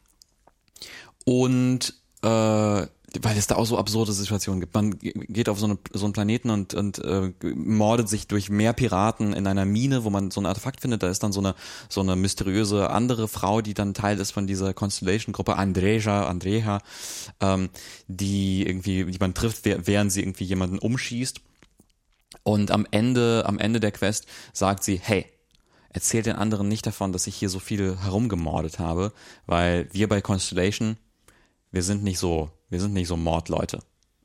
[1.24, 2.86] und äh,
[3.22, 4.74] weil es da auch so absurde Situationen gibt.
[4.74, 8.72] Man geht auf so, eine, so einen Planeten und, und äh, mordet sich durch mehr
[8.72, 11.02] Piraten in einer Mine, wo man so ein Artefakt findet.
[11.02, 11.54] Da ist dann so eine
[11.88, 16.80] so eine mysteriöse andere Frau, die dann Teil ist von dieser Constellation-Gruppe, Andreja, Andreja,
[17.40, 17.70] ähm,
[18.06, 21.40] die irgendwie, die man trifft, während sie irgendwie jemanden umschießt.
[22.42, 25.26] Und am Ende, am Ende der Quest sagt sie, hey,
[25.90, 29.12] erzählt den anderen nicht davon, dass ich hier so viel herumgemordet habe,
[29.46, 30.96] weil wir bei Constellation,
[31.70, 33.80] wir sind nicht so wir sind nicht so Mordleute.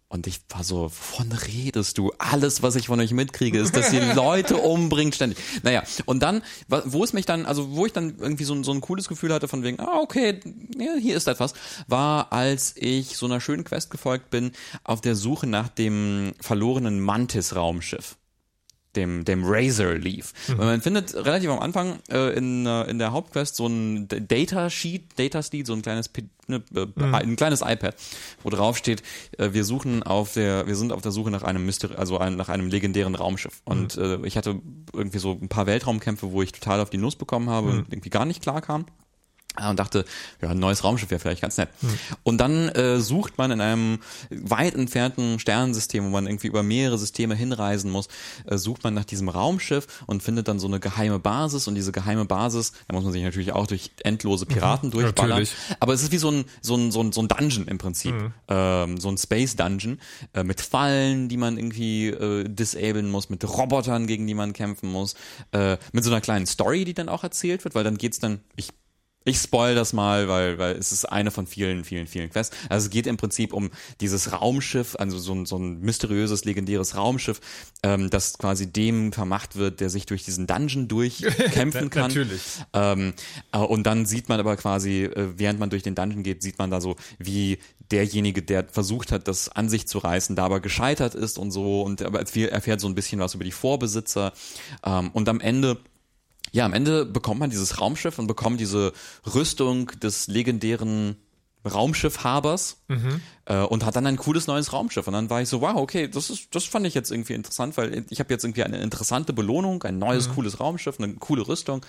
[0.07, 2.13] Und ich war so, wovon redest du?
[2.19, 5.39] Alles, was ich von euch mitkriege, ist, dass ihr Leute umbringt ständig.
[5.63, 8.81] Naja, und dann, wo es mich dann, also wo ich dann irgendwie so, so ein
[8.81, 10.39] cooles Gefühl hatte von wegen, ah, okay,
[10.77, 11.53] ja, hier ist etwas,
[11.87, 14.51] war, als ich so einer schönen Quest gefolgt bin,
[14.83, 18.15] auf der Suche nach dem verlorenen Mantis-Raumschiff
[18.95, 20.33] dem, dem Razor Leaf.
[20.47, 20.57] Mhm.
[20.57, 25.17] Man findet relativ am Anfang äh, in, äh, in der Hauptquest so ein Data Sheet,
[25.17, 26.09] Data Sheet, so ein kleines
[26.47, 27.15] ne, äh, mhm.
[27.15, 27.95] ein kleines iPad,
[28.43, 29.03] wo drauf steht,
[29.37, 32.35] äh, wir suchen auf der, wir sind auf der Suche nach einem Mystery, also ein,
[32.35, 33.61] nach einem legendären Raumschiff.
[33.65, 34.23] Und mhm.
[34.23, 34.61] äh, ich hatte
[34.93, 38.09] irgendwie so ein paar Weltraumkämpfe, wo ich total auf die Nuss bekommen habe und irgendwie
[38.09, 38.85] gar nicht klar kam
[39.69, 40.05] und dachte,
[40.41, 41.69] ja, ein neues Raumschiff wäre vielleicht ganz nett.
[41.81, 41.89] Hm.
[42.23, 46.97] Und dann äh, sucht man in einem weit entfernten Sternensystem, wo man irgendwie über mehrere
[46.97, 48.07] Systeme hinreisen muss,
[48.45, 51.91] äh, sucht man nach diesem Raumschiff und findet dann so eine geheime Basis und diese
[51.91, 55.39] geheime Basis, da muss man sich natürlich auch durch endlose Piraten mhm, durchballern.
[55.39, 55.55] Natürlich.
[55.79, 58.13] Aber es ist wie so ein, so ein, so ein, so ein Dungeon im Prinzip,
[58.13, 58.33] mhm.
[58.47, 59.99] ähm, so ein Space Dungeon
[60.33, 64.91] äh, mit Fallen, die man irgendwie äh, disablen muss, mit Robotern, gegen die man kämpfen
[64.91, 65.15] muss,
[65.51, 68.39] äh, mit so einer kleinen Story, die dann auch erzählt wird, weil dann geht's dann,
[68.55, 68.69] ich
[69.25, 72.55] ich spoil das mal, weil, weil es ist eine von vielen, vielen, vielen Quests.
[72.69, 76.95] Also es geht im Prinzip um dieses Raumschiff, also so ein, so ein mysteriöses, legendäres
[76.95, 77.41] Raumschiff,
[77.81, 82.09] ähm, das quasi dem vermacht wird, der sich durch diesen Dungeon durchkämpfen kann.
[82.09, 82.41] Natürlich.
[82.73, 83.13] Ähm,
[83.51, 86.59] äh, und dann sieht man aber quasi, äh, während man durch den Dungeon geht, sieht
[86.59, 87.57] man da so, wie
[87.91, 91.81] derjenige, der versucht hat, das an sich zu reißen, da aber gescheitert ist und so
[91.81, 94.33] und aber erfährt so ein bisschen was über die Vorbesitzer.
[94.85, 95.79] Ähm, und am Ende
[96.55, 98.93] ja, am Ende bekommt man dieses Raumschiff und bekommt diese
[99.35, 101.17] Rüstung des legendären
[101.65, 103.19] Raumschiffhabers mhm.
[103.43, 105.05] äh, und hat dann ein cooles neues Raumschiff.
[105.05, 107.75] Und dann war ich so, wow, okay, das ist, das fand ich jetzt irgendwie interessant,
[107.75, 110.35] weil ich habe jetzt irgendwie eine interessante Belohnung, ein neues, mhm.
[110.35, 111.85] cooles Raumschiff, eine coole Rüstung.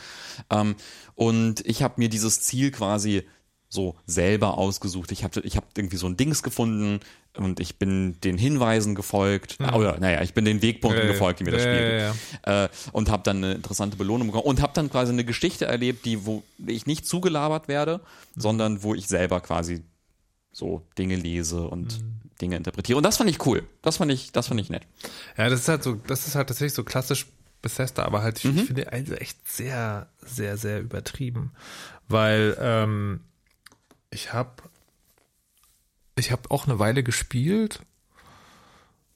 [0.50, 0.74] Ähm,
[1.14, 3.22] und ich habe mir dieses Ziel quasi
[3.68, 5.12] so selber ausgesucht.
[5.12, 6.98] Ich habe ich hab irgendwie so ein Dings gefunden
[7.36, 9.60] und ich bin den Hinweisen gefolgt.
[9.60, 9.74] Mhm.
[9.74, 12.46] Oder naja, ich bin den Wegpunkten äh, gefolgt, die mir das Spiel äh, gibt.
[12.46, 16.04] Äh, und habe dann eine interessante Belohnung bekommen und habe dann quasi eine Geschichte erlebt,
[16.04, 17.98] die wo ich nicht zugelabert werde,
[18.34, 18.40] mhm.
[18.40, 19.82] sondern wo ich selber quasi
[20.52, 22.20] so Dinge lese und mhm.
[22.40, 22.96] Dinge interpretiere.
[22.96, 23.62] Und das fand ich cool.
[23.82, 24.82] Das fand ich, das fand ich nett.
[25.36, 27.26] Ja, das ist halt so, das ist halt tatsächlich so klassisch
[27.62, 28.58] Bethesda, aber halt, ich, mhm.
[28.58, 31.52] ich finde also echt sehr, sehr, sehr übertrieben.
[32.08, 33.20] Weil, ähm,
[34.10, 34.62] ich habe
[36.16, 37.80] ich habe auch eine Weile gespielt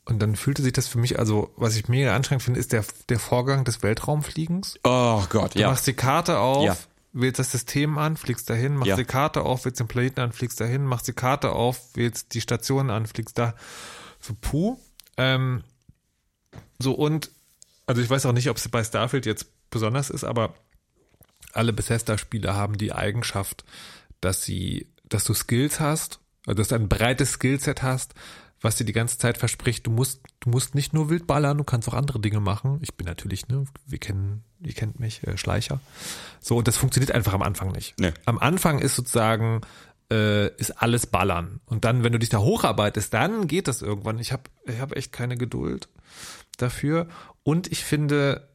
[0.05, 2.85] und dann fühlte sich das für mich, also was ich mega anstrengend finde, ist der,
[3.09, 4.79] der Vorgang des Weltraumfliegens.
[4.85, 5.67] Oh Gott, du ja.
[5.67, 6.77] Du machst die Karte auf, ja.
[7.13, 8.97] wählst das System an, fliegst dahin, machst ja.
[8.97, 12.41] die Karte auf, wählst den Planeten an, fliegst dahin, machst die Karte auf, wählst die
[12.41, 13.55] Station an, fliegst da.
[14.21, 14.79] So puh.
[15.17, 15.65] Ähm,
[16.79, 17.31] so und,
[17.87, 20.55] also ich weiß auch nicht, ob es bei Starfield jetzt besonders ist, aber
[21.53, 23.65] alle Bethesda-Spiele haben die Eigenschaft,
[24.21, 28.15] dass sie, dass du Skills hast, also dass du ein breites Skillset hast,
[28.61, 31.65] was dir die ganze Zeit verspricht, du musst, du musst nicht nur wild ballern, du
[31.65, 32.79] kannst auch andere Dinge machen.
[32.83, 35.81] Ich bin natürlich, ne, wir kennen, ihr kennt mich, äh, Schleicher.
[36.41, 37.99] So, und das funktioniert einfach am Anfang nicht.
[37.99, 38.13] Nee.
[38.27, 39.63] Am Anfang ist sozusagen,
[40.11, 41.61] äh, ist alles ballern.
[41.65, 44.19] Und dann, wenn du dich da hocharbeitest, dann geht das irgendwann.
[44.19, 45.89] Ich habe ich hab echt keine Geduld
[46.59, 47.09] dafür.
[47.43, 48.49] Und ich finde,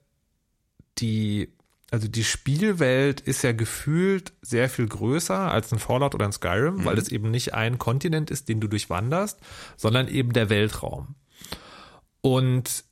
[0.99, 1.51] die
[1.91, 6.77] also die Spielwelt ist ja gefühlt sehr viel größer als ein Fallout oder ein Skyrim,
[6.77, 6.85] mhm.
[6.85, 9.39] weil es eben nicht ein Kontinent ist, den du durchwanderst,
[9.77, 11.15] sondern eben der Weltraum.
[12.21, 12.83] Und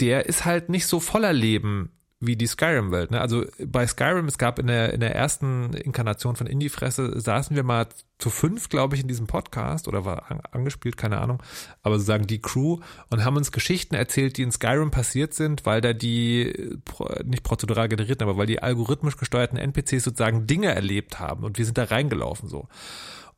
[0.00, 1.90] der ist halt nicht so voller Leben
[2.24, 3.10] wie die Skyrim-Welt.
[3.10, 3.20] Ne?
[3.20, 7.64] Also bei Skyrim, es gab in der, in der ersten Inkarnation von Indie-Fresse, saßen wir
[7.64, 11.42] mal zu fünf, glaube ich, in diesem Podcast oder war an, angespielt, keine Ahnung,
[11.82, 12.78] aber sozusagen die Crew
[13.10, 16.78] und haben uns Geschichten erzählt, die in Skyrim passiert sind, weil da die,
[17.24, 21.64] nicht prozedural generierten, aber weil die algorithmisch gesteuerten NPCs sozusagen Dinge erlebt haben und wir
[21.64, 22.68] sind da reingelaufen so.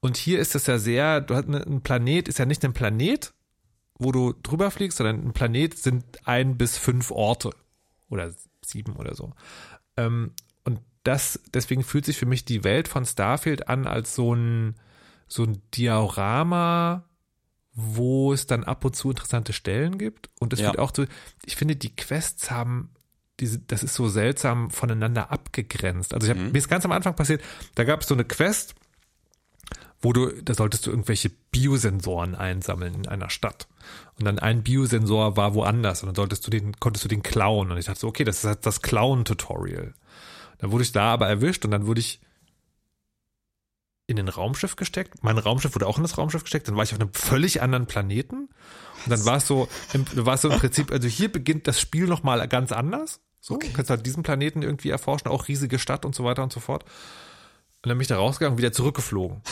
[0.00, 3.32] Und hier ist es ja sehr, du hast ein Planet, ist ja nicht ein Planet,
[3.98, 7.50] wo du drüber fliegst, sondern ein Planet sind ein bis fünf Orte
[8.10, 8.30] oder
[8.64, 9.32] sieben oder so.
[9.96, 10.32] Ähm,
[10.64, 14.74] und das, deswegen fühlt sich für mich die Welt von Starfield an als so ein,
[15.28, 17.04] so ein Diorama,
[17.74, 20.30] wo es dann ab und zu interessante Stellen gibt.
[20.38, 20.66] Und es Ja.
[20.68, 21.04] wird auch so,
[21.44, 22.90] ich finde, die Quests haben
[23.40, 26.14] diese, das ist so seltsam voneinander abgegrenzt.
[26.14, 27.42] Also ich hab, mir ist ganz am Anfang passiert,
[27.74, 28.76] da gab es so eine Quest,
[30.04, 33.66] wo du, da solltest du irgendwelche Biosensoren einsammeln in einer Stadt.
[34.18, 37.70] Und dann ein Biosensor war woanders und dann solltest du den, konntest du den klauen.
[37.70, 39.94] Und ich dachte so, okay, das ist halt das Klauen-Tutorial.
[40.58, 42.20] Dann wurde ich da aber erwischt und dann wurde ich
[44.06, 45.24] in ein Raumschiff gesteckt.
[45.24, 46.68] Mein Raumschiff wurde auch in das Raumschiff gesteckt.
[46.68, 48.50] Dann war ich auf einem völlig anderen Planeten.
[49.04, 51.80] Und dann war es so, im, war es so im Prinzip, also hier beginnt das
[51.80, 53.20] Spiel nochmal ganz anders.
[53.40, 56.52] So, du kannst halt diesen Planeten irgendwie erforschen, auch riesige Stadt und so weiter und
[56.52, 56.84] so fort.
[57.82, 59.42] Und dann bin ich da rausgegangen und wieder zurückgeflogen.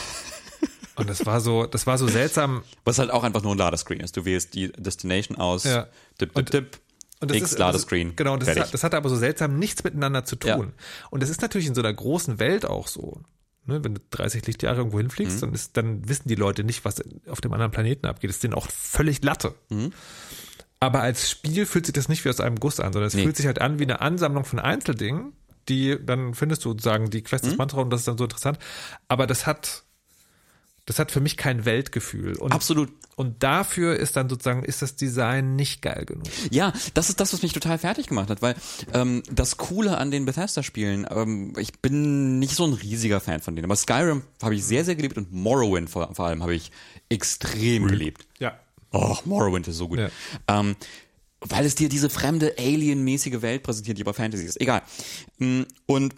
[0.95, 2.63] Und das war so, das war so seltsam.
[2.85, 4.15] Was halt auch einfach nur ein Ladescreen ist.
[4.17, 5.87] Du wählst die Destination aus, Ja.
[6.21, 6.79] dip, dip, Und- dip,
[7.19, 8.15] Und das X ist, Ladescreen.
[8.15, 8.63] Genau, das, fertig.
[8.65, 10.49] hat, das hatte aber so seltsam nichts miteinander zu tun.
[10.49, 11.07] Ja.
[11.09, 13.21] Und das ist natürlich in so einer großen Welt auch so.
[13.65, 15.03] Ne, wenn du 30 Lichtjahre irgendwo Mhm.
[15.03, 16.95] hinfliegst, dann, ist, dann wissen die Leute nicht, was
[17.29, 18.29] auf dem anderen Planeten abgeht.
[18.29, 19.55] Das ist denen auch völlig Latte.
[19.69, 19.93] Mhm.
[20.81, 23.23] Aber als Spiel fühlt sich das nicht wie aus einem Guss an, sondern es Nee.
[23.23, 25.31] fühlt sich halt an wie eine Ansammlung von Einzeldingen,
[25.69, 27.49] die dann findest du sozusagen die Quest Mhm.
[27.51, 28.59] des Mantra und das ist dann so interessant.
[29.07, 29.83] Aber das hat,
[30.85, 32.35] das hat für mich kein Weltgefühl.
[32.35, 32.91] Und, Absolut.
[33.15, 36.25] Und dafür ist dann sozusagen, ist das Design nicht geil genug.
[36.51, 38.55] Ja, das ist das, was mich total fertig gemacht hat, weil
[38.93, 43.55] ähm, das Coole an den Bethesda-Spielen, ähm, ich bin nicht so ein riesiger Fan von
[43.55, 46.71] denen, aber Skyrim habe ich sehr, sehr geliebt und Morrowind vor, vor allem habe ich
[47.09, 48.25] extrem geliebt.
[48.39, 48.59] Ja.
[48.91, 49.99] Oh, Morrowind ist so gut.
[49.99, 50.09] Ja.
[50.47, 50.75] Ähm,
[51.39, 54.59] weil es dir diese fremde, alienmäßige Welt präsentiert, die aber Fantasy ist.
[54.61, 54.81] Egal.
[55.37, 56.15] Mm, Und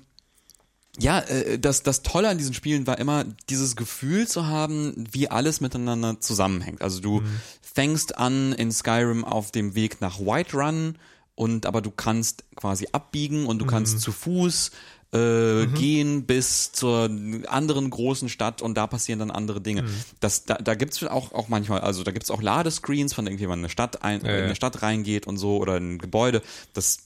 [0.99, 5.29] ja, äh, das, das Tolle an diesen Spielen war immer, dieses Gefühl zu haben, wie
[5.29, 6.81] alles miteinander zusammenhängt.
[6.81, 7.21] Also du
[7.61, 10.97] fängst an in Skyrim auf dem Weg nach Whiterun
[11.35, 14.71] und aber du kannst quasi abbiegen und du kannst zu Fuß
[15.15, 17.09] äh, gehen bis zur
[17.47, 19.85] anderen großen Stadt und da passieren dann andere Dinge.
[20.19, 23.65] Das, da, da gibt's auch, auch manchmal, also da gibt's auch Ladescreens, von irgendjemand in
[23.65, 24.43] eine Stadt ein, in ja.
[24.43, 26.41] eine Stadt reingeht und so oder in ein Gebäude.
[26.73, 27.04] Das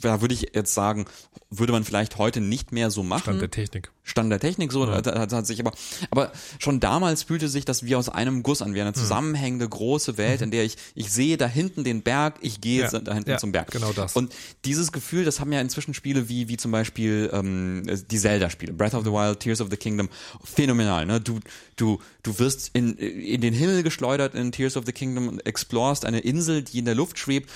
[0.00, 1.06] da würde ich jetzt sagen,
[1.50, 3.22] würde man vielleicht heute nicht mehr so machen.
[3.22, 3.90] Stand der Technik.
[4.06, 5.72] Stand der Technik so, hat, hat, hat sich aber,
[6.10, 8.82] aber schon damals fühlte sich das wie aus einem Guss an, wie Mhm.
[8.88, 12.82] eine zusammenhängende große Welt, in der ich, ich sehe da hinten den Berg, ich gehe
[12.82, 13.70] Ja, da hinten ja, zum Berg.
[13.70, 14.14] genau das.
[14.14, 14.34] Und
[14.66, 18.92] dieses Gefühl, das haben ja inzwischen Spiele wie, wie zum Beispiel ähm, die Zelda-Spiele, Breath
[18.94, 20.10] of the Wild, Tears of the Kingdom,
[20.44, 21.06] phänomenal.
[21.06, 21.20] Ne?
[21.22, 21.40] Du,
[21.76, 26.04] du, du wirst in, in den Himmel geschleudert in Tears of the Kingdom und explorst
[26.04, 27.48] eine Insel, die in der Luft schwebt,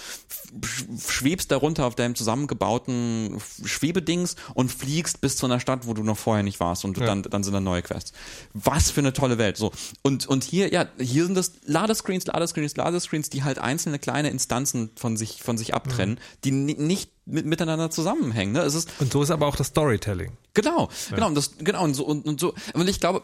[0.63, 6.03] sch- schwebst darunter auf deinem zusammengebauten Schwebedings und fliegst bis zu einer Stadt, wo du
[6.03, 8.13] noch vorher nicht warst und du dann, dann sind da neue Quests.
[8.55, 9.57] Was für eine tolle Welt.
[9.57, 9.73] So.
[10.03, 14.91] Und, und hier, ja, hier sind das Ladescreens, Ladescreens, Ladescreens, die halt einzelne kleine Instanzen
[14.97, 18.53] von sich, von sich abtrennen, die ni- nicht mit, miteinander zusammenhängen.
[18.53, 18.61] Ne?
[18.61, 20.33] Es ist, Und so ist aber auch das Storytelling.
[20.55, 23.23] Genau, genau, und das, genau, und so, und, und so, und ich glaube,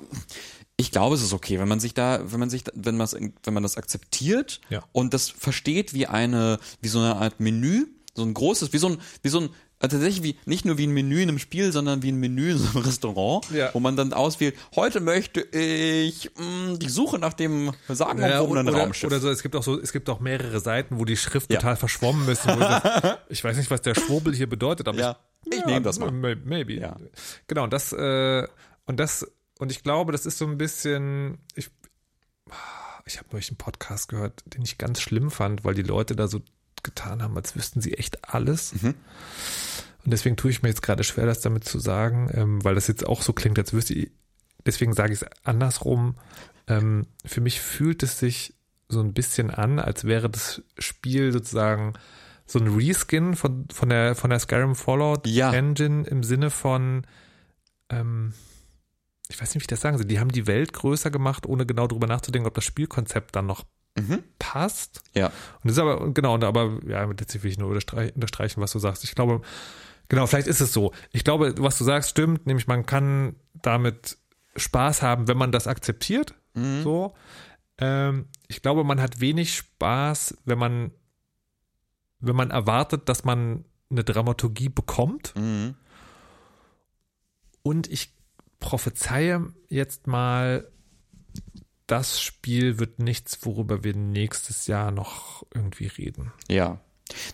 [0.77, 3.07] ich glaube, es ist okay, wenn man sich da, wenn man sich, da- wenn man
[3.09, 4.85] das, wenn man das akzeptiert Ja.
[4.93, 8.89] und das versteht wie eine, wie so eine Art Menü, so ein großes, wie so
[8.89, 9.49] ein, wie so ein,
[9.85, 12.51] also tatsächlich wie, nicht nur wie ein Menü in einem Spiel, sondern wie ein Menü
[12.53, 13.71] in so einem Restaurant, Ja.
[13.73, 19.07] wo man dann auswählt, heute möchte ich mh, die Suche nach dem sagenumwobenen oder, Raumschiff.
[19.07, 21.59] oder so, es gibt auch so, es gibt auch mehrere Seiten, wo die Schrift Ja.
[21.61, 22.43] total verschwommen ist.
[22.45, 25.17] Sagst, ich weiß nicht, was der Schwurbel hier bedeutet, aber Ja,
[25.51, 26.11] ich nehm das mal.
[26.11, 26.75] may- Maybe.
[26.75, 26.97] Ja.
[27.47, 28.47] Genau, und das, äh,
[28.87, 29.27] und das,
[29.59, 31.71] und ich glaube, das ist so ein bisschen, ich,
[33.07, 36.27] ich habe neulich einen Podcast gehört, den ich ganz schlimm fand, weil die Leute da
[36.29, 36.41] so
[36.83, 38.75] getan haben, als wüssten sie echt alles.
[38.83, 38.95] Mhm.
[40.05, 42.89] Und deswegen tue ich mir jetzt gerade schwer, das damit zu sagen, ähm, weil das
[42.89, 44.11] jetzt auch so klingt, als wüsste ich,
[44.67, 46.17] deswegen sage ich es andersrum.
[46.67, 48.55] Ähm, für mich fühlt es sich
[48.89, 51.95] so ein bisschen an, als wäre das Spiel sozusagen
[52.47, 55.53] so ein Reskin von, von der, von der Skyrim Fallout Ja.
[55.53, 57.07] Engine im Sinne von,
[57.89, 58.35] ähm,
[59.29, 60.07] ich weiß nicht, wie ich das sagen soll.
[60.07, 63.65] Die haben die Welt größer gemacht, ohne genau drüber nachzudenken, ob das Spielkonzept dann noch
[63.97, 64.25] Mhm.
[64.41, 65.03] passt.
[65.15, 65.27] Ja.
[65.29, 65.33] Und
[65.65, 68.81] das ist aber, genau, und aber, ja, jetzt will ich nur unterstreich- unterstreichen, was du
[68.81, 69.05] sagst.
[69.05, 69.41] Ich glaube,
[70.09, 70.93] genau, vielleicht ist es so.
[71.13, 74.19] Ich glaube, was du sagst, stimmt, nämlich man kann damit
[74.57, 76.35] Spaß haben, wenn man das akzeptiert.
[76.83, 77.15] So.
[77.79, 80.93] Ähm, ich glaube, man hat wenig Spaß, wenn man,
[82.21, 85.35] wenn man erwartet, dass man eine Dramaturgie bekommt.
[85.37, 85.75] Mhm.
[87.63, 88.13] Und ich
[88.61, 90.71] prophezeie jetzt mal,
[91.87, 96.33] das Spiel wird nichts, worüber wir nächstes Jahr noch irgendwie reden.
[96.49, 96.81] Ja.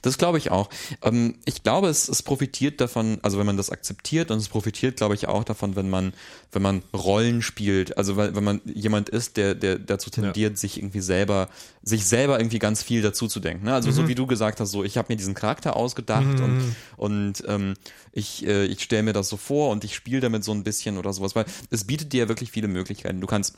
[0.02, 0.68] Das glaube ich auch.
[1.02, 4.96] Ähm, ich glaube, es, es profitiert davon, also wenn man das akzeptiert und es profitiert,
[4.96, 6.12] glaube ich, auch davon, wenn man,
[6.50, 7.96] wenn man Rollen spielt.
[7.96, 11.48] Also wenn man jemand ist, der, der dazu tendiert, sich irgendwie selber,
[11.82, 13.66] sich selber irgendwie ganz viel dazu zu denken.
[13.66, 13.74] Ne?
[13.74, 17.44] Also so wie du gesagt hast, so ich habe mir diesen Charakter ausgedacht und, und
[17.46, 17.74] ähm,
[18.12, 20.98] ich, äh, ich stelle mir das so vor und ich spiele damit so ein bisschen
[20.98, 23.20] oder sowas, weil es bietet dir ja wirklich viele Möglichkeiten.
[23.20, 23.54] Du kannst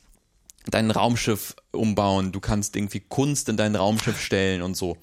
[0.67, 4.99] dein Raumschiff umbauen, du kannst irgendwie Kunst in dein Raumschiff stellen und so.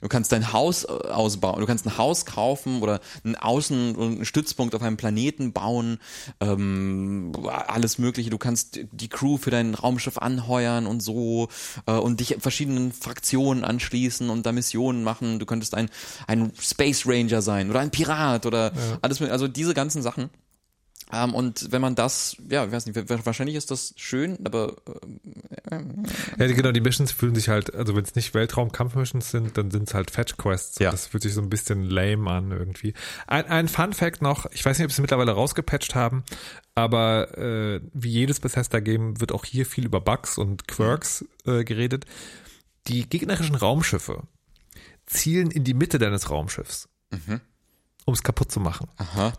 [0.00, 4.16] Du kannst dein Haus äh, ausbauen, du kannst ein Haus kaufen oder einen Außen- und
[4.16, 5.98] einen Stützpunkt auf einem Planeten bauen,
[6.40, 8.30] ähm, alles Mögliche.
[8.30, 11.48] Du kannst die Crew für dein Raumschiff anheuern und so
[11.86, 15.38] äh, und dich verschiedenen Fraktionen anschließen und da Missionen machen.
[15.38, 15.88] Du könntest ein,
[16.26, 19.32] ein Space Ranger sein oder ein Pirat oder alles, mögliche.
[19.32, 20.30] also diese ganzen Sachen.
[21.12, 24.74] Ähm, und wenn man das, ja, ich weiß nicht, wahrscheinlich ist das schön, aber
[26.38, 29.70] Ja, die- genau, die Missions fühlen sich halt, also wenn es nicht Weltraum-Kampf-Missions sind, dann
[29.70, 30.78] sind es halt Fetch-Quests.
[30.80, 30.90] Ja.
[30.90, 32.94] Das fühlt sich so ein bisschen lame an irgendwie.
[33.26, 36.24] Ein, ein Fun-Fact noch, ich weiß nicht, ob sie mittlerweile rausgepatcht haben,
[36.74, 42.04] aber äh, wie jedes Bethesda-Game wird auch hier viel über Bugs und Quirks äh, geredet.
[42.88, 44.24] Die gegnerischen Raumschiffe
[45.06, 46.88] zielen in die Mitte deines Raumschiffs.
[48.06, 48.86] Um es kaputt zu machen.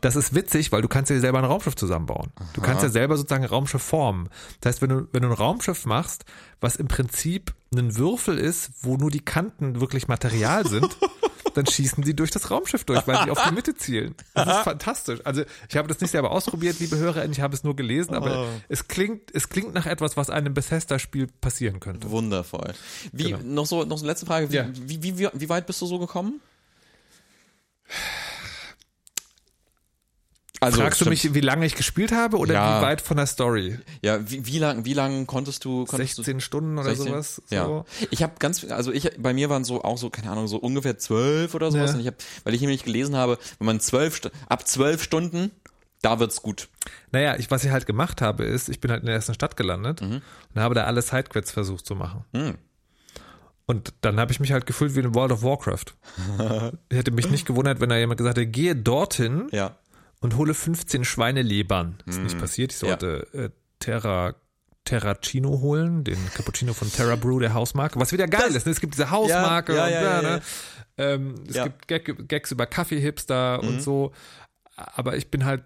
[0.02, 2.32] Das ist witzig, weil du kannst dir selber ein Raumschiff zusammenbauen.
[2.54, 4.30] Du kannst ja selber sozusagen ein Raumschiff formen.
[4.62, 6.26] Das heißt, wenn du, wenn du ein Raumschiff machst,
[6.62, 10.98] was im Prinzip ein Würfel ist, wo nur die Kanten wirklich Material sind,
[11.54, 14.16] dann schießen die durch das Raumschiff durch, weil die auf die Mitte zielen.
[14.34, 15.22] Das ist fantastisch.
[15.24, 18.48] Also ich habe das nicht selber ausprobiert, liebe HörerInnen, ich habe es nur gelesen, aber
[18.70, 22.12] es klingt, es klingt nach etwas, was einem Bethesda-Spiel passieren könnte.
[22.12, 22.74] wundervoll.
[23.14, 23.40] Wie, Genau.
[23.44, 24.52] noch so, noch so eine letzte Frage.
[24.52, 24.68] Wie, Ja.
[24.74, 26.42] wie, wie, wie, wie weit bist du so gekommen?
[30.60, 31.24] Also, Fragst du stimmt.
[31.24, 32.80] mich, wie lange ich gespielt habe oder Ja.
[32.80, 33.78] wie weit von der Story?
[34.02, 37.08] Ja, wie, wie lang, wie lang konntest du, konntest 16 du, Stunden oder 16?
[37.08, 37.42] sowas?
[37.50, 37.66] Ja.
[37.66, 37.86] So.
[38.10, 40.98] Ich habe ganz, also ich, bei mir waren so auch so, keine Ahnung, so ungefähr
[40.98, 41.92] zwölf oder sowas.
[41.92, 41.96] Ja.
[41.96, 45.52] Und ich habe, weil ich nämlich gelesen habe, wenn man zwölf, ab zwölf Stunden,
[46.02, 46.70] da wird's gut.
[47.12, 49.58] Naja, ich, was ich halt gemacht habe, ist, ich bin halt in der ersten Stadt
[49.58, 50.22] gelandet und
[50.56, 52.24] habe da alle Sidequests versucht zu machen.
[53.66, 55.86] Und dann habe ich mich halt gefühlt wie in World of Warcraft.
[56.90, 59.76] ich hätte mich nicht gewundert, wenn da jemand gesagt hätte, gehe dorthin Ja.
[60.20, 61.98] Und hole 15 Schweinelebern.
[62.06, 62.74] Ist nicht passiert.
[62.74, 62.88] Ich Ja.
[62.90, 63.50] sollte äh,
[63.80, 64.36] Terra
[64.86, 68.00] Terracino holen, den Cappuccino von Terra Brew, der Hausmarke.
[68.00, 68.66] Was wieder geil ist.
[68.66, 68.72] Ne?
[68.72, 70.42] Es gibt diese Hausmarke Ja, und ja, da, ja, ja, ne?
[70.98, 71.64] Ähm, es Ja.
[71.66, 74.14] gibt Gag, Gags über Kaffeehipster und so.
[74.76, 75.64] Aber ich bin halt.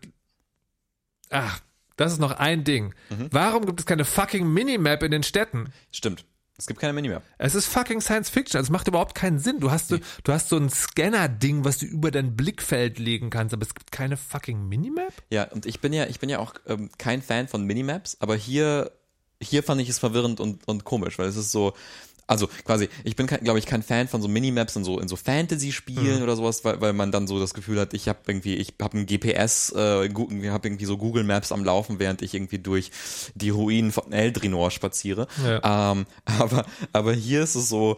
[1.29, 1.59] Ach,
[1.97, 2.95] das ist noch ein Ding.
[3.29, 5.71] Warum gibt es keine fucking Minimap in den Städten?
[5.91, 6.25] Stimmt.
[6.57, 7.23] Es gibt keine Minimap.
[7.39, 8.57] Es ist fucking Science Fiction.
[8.57, 9.59] Also es macht überhaupt keinen Sinn.
[9.59, 13.53] Du hast, so, du hast so ein Scanner-Ding, was du über dein Blickfeld legen kannst,
[13.53, 15.13] aber es gibt keine fucking Minimap?
[15.31, 18.35] Ja, und ich bin ja, ich bin ja auch ähm, kein Fan von Minimaps, aber
[18.35, 18.91] hier,
[19.41, 21.73] hier fand ich es verwirrend und, und komisch, weil es ist so,
[22.31, 25.17] also quasi, ich bin, glaube ich, kein Fan von so Minimaps in so in so
[25.17, 28.73] Fantasy-Spielen oder sowas, weil, weil man dann so das Gefühl hat, ich habe irgendwie, ich
[28.81, 32.91] habe ein GPS, äh, habe irgendwie so Google Maps am Laufen, während ich irgendwie durch
[33.35, 35.27] die Ruinen von Eldrinor spaziere.
[35.43, 35.91] Ja.
[35.91, 36.05] Ähm,
[36.39, 37.97] aber, aber hier ist es so,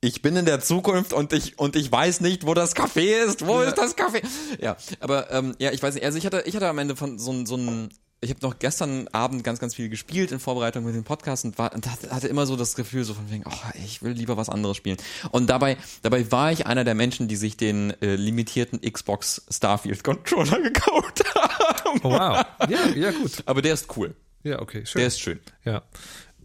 [0.00, 3.46] ich bin in der Zukunft und ich und ich weiß nicht, wo das Café ist.
[3.46, 4.22] Wo ist das Café?
[4.60, 6.04] Ja, aber ähm, ja, ich weiß nicht.
[6.04, 9.08] Also ich hatte, ich hatte am Ende von so so ein ich habe noch gestern
[9.08, 12.46] Abend ganz, ganz viel gespielt in Vorbereitung mit dem Podcast und, war, und hatte immer
[12.46, 14.96] so das Gefühl so von wegen, oh, ich will lieber was anderes spielen.
[15.30, 20.02] Und dabei, dabei war ich einer der Menschen, die sich den äh, limitierten Xbox Starfield
[20.02, 22.00] Controller gekauft haben.
[22.02, 22.44] Oh, wow.
[22.68, 23.42] Ja, ja, gut.
[23.46, 24.14] Aber der ist cool.
[24.42, 25.00] Ja, okay, schön.
[25.00, 25.40] Der ist schön.
[25.64, 25.82] ja.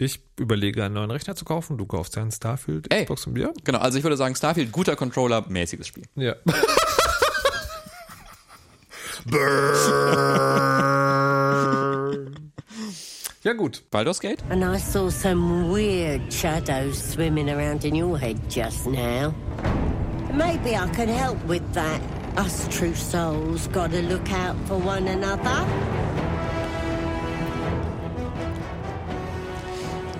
[0.01, 1.77] Ich überlege, einen neuen Rechner zu kaufen.
[1.77, 3.03] Du kaufst einen Starfield Ey.
[3.03, 3.51] Xbox und ja.
[3.65, 6.05] Genau, also ich würde sagen, Starfield, guter Controller, mäßiges Spiel.
[6.15, 6.35] Ja.
[13.49, 13.83] Ja, gut.
[13.89, 14.43] Baldur's Gate?
[14.49, 19.33] And I saw some weird shadows swimming around in your head just now.
[20.33, 22.01] Maybe I could help with that.
[22.37, 25.65] Us true souls gotta look out for one another.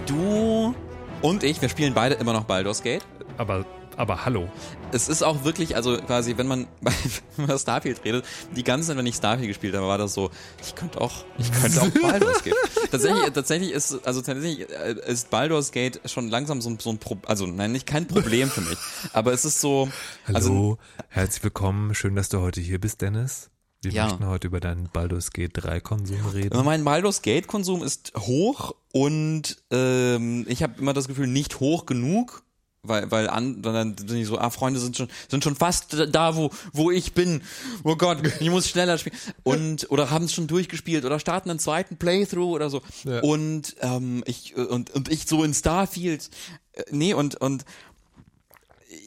[0.07, 0.73] Du
[1.21, 3.03] und ich, wir spielen beide immer noch Baldur's Gate.
[3.37, 3.65] Aber,
[3.99, 4.49] aber hallo.
[4.91, 8.25] Es ist auch wirklich, also quasi, wenn man bei wenn man über Starfield redet,
[8.55, 10.31] die ganze Zeit, wenn ich Starfield gespielt habe, war das so,
[10.63, 12.55] ich könnte auch, ich könnte auch Baldur's Gate.
[12.89, 16.97] tatsächlich, tatsächlich ist, also tatsächlich äh, ist Baldur's Gate schon langsam so ein, so ein
[16.97, 18.77] Pro, also nein, nicht kein Problem für mich,
[19.13, 19.89] aber es ist so,
[20.25, 20.77] Hallo, also
[21.09, 21.93] herzlich willkommen.
[21.93, 23.49] Schön, dass du heute hier bist, Dennis.
[23.81, 24.07] Wir Ja.
[24.07, 26.65] möchten heute über deinen Baldur's Gate 3 Konsum reden.
[26.65, 31.85] mein Baldur's Gate Konsum ist hoch und ähm, ich habe immer das Gefühl, nicht hoch
[31.85, 32.43] genug.
[32.81, 36.37] Weil, weil an, dann bin ich so, ah, Freunde sind schon, sind schon fast da,
[36.37, 37.41] wo, wo ich bin.
[37.83, 39.17] Oh Gott, ich muss schneller spielen.
[39.43, 42.81] Und, oder haben es schon durchgespielt oder starten einen zweiten Playthrough oder so.
[43.03, 43.19] Ja.
[43.19, 46.29] Und, ähm, ich, und, und ich so in Starfield,
[46.73, 47.65] äh, nee, und, und,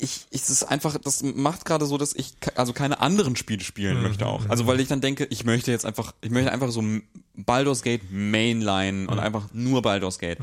[0.01, 3.63] ich, ich, es ist einfach, das macht gerade so, dass ich also keine anderen Spiele
[3.63, 4.49] spielen möchte auch.
[4.49, 6.83] Also weil ich dann denke, ich möchte jetzt einfach, ich möchte einfach so
[7.35, 10.39] Baldur's Gate Mainline und einfach nur Baldur's Gate.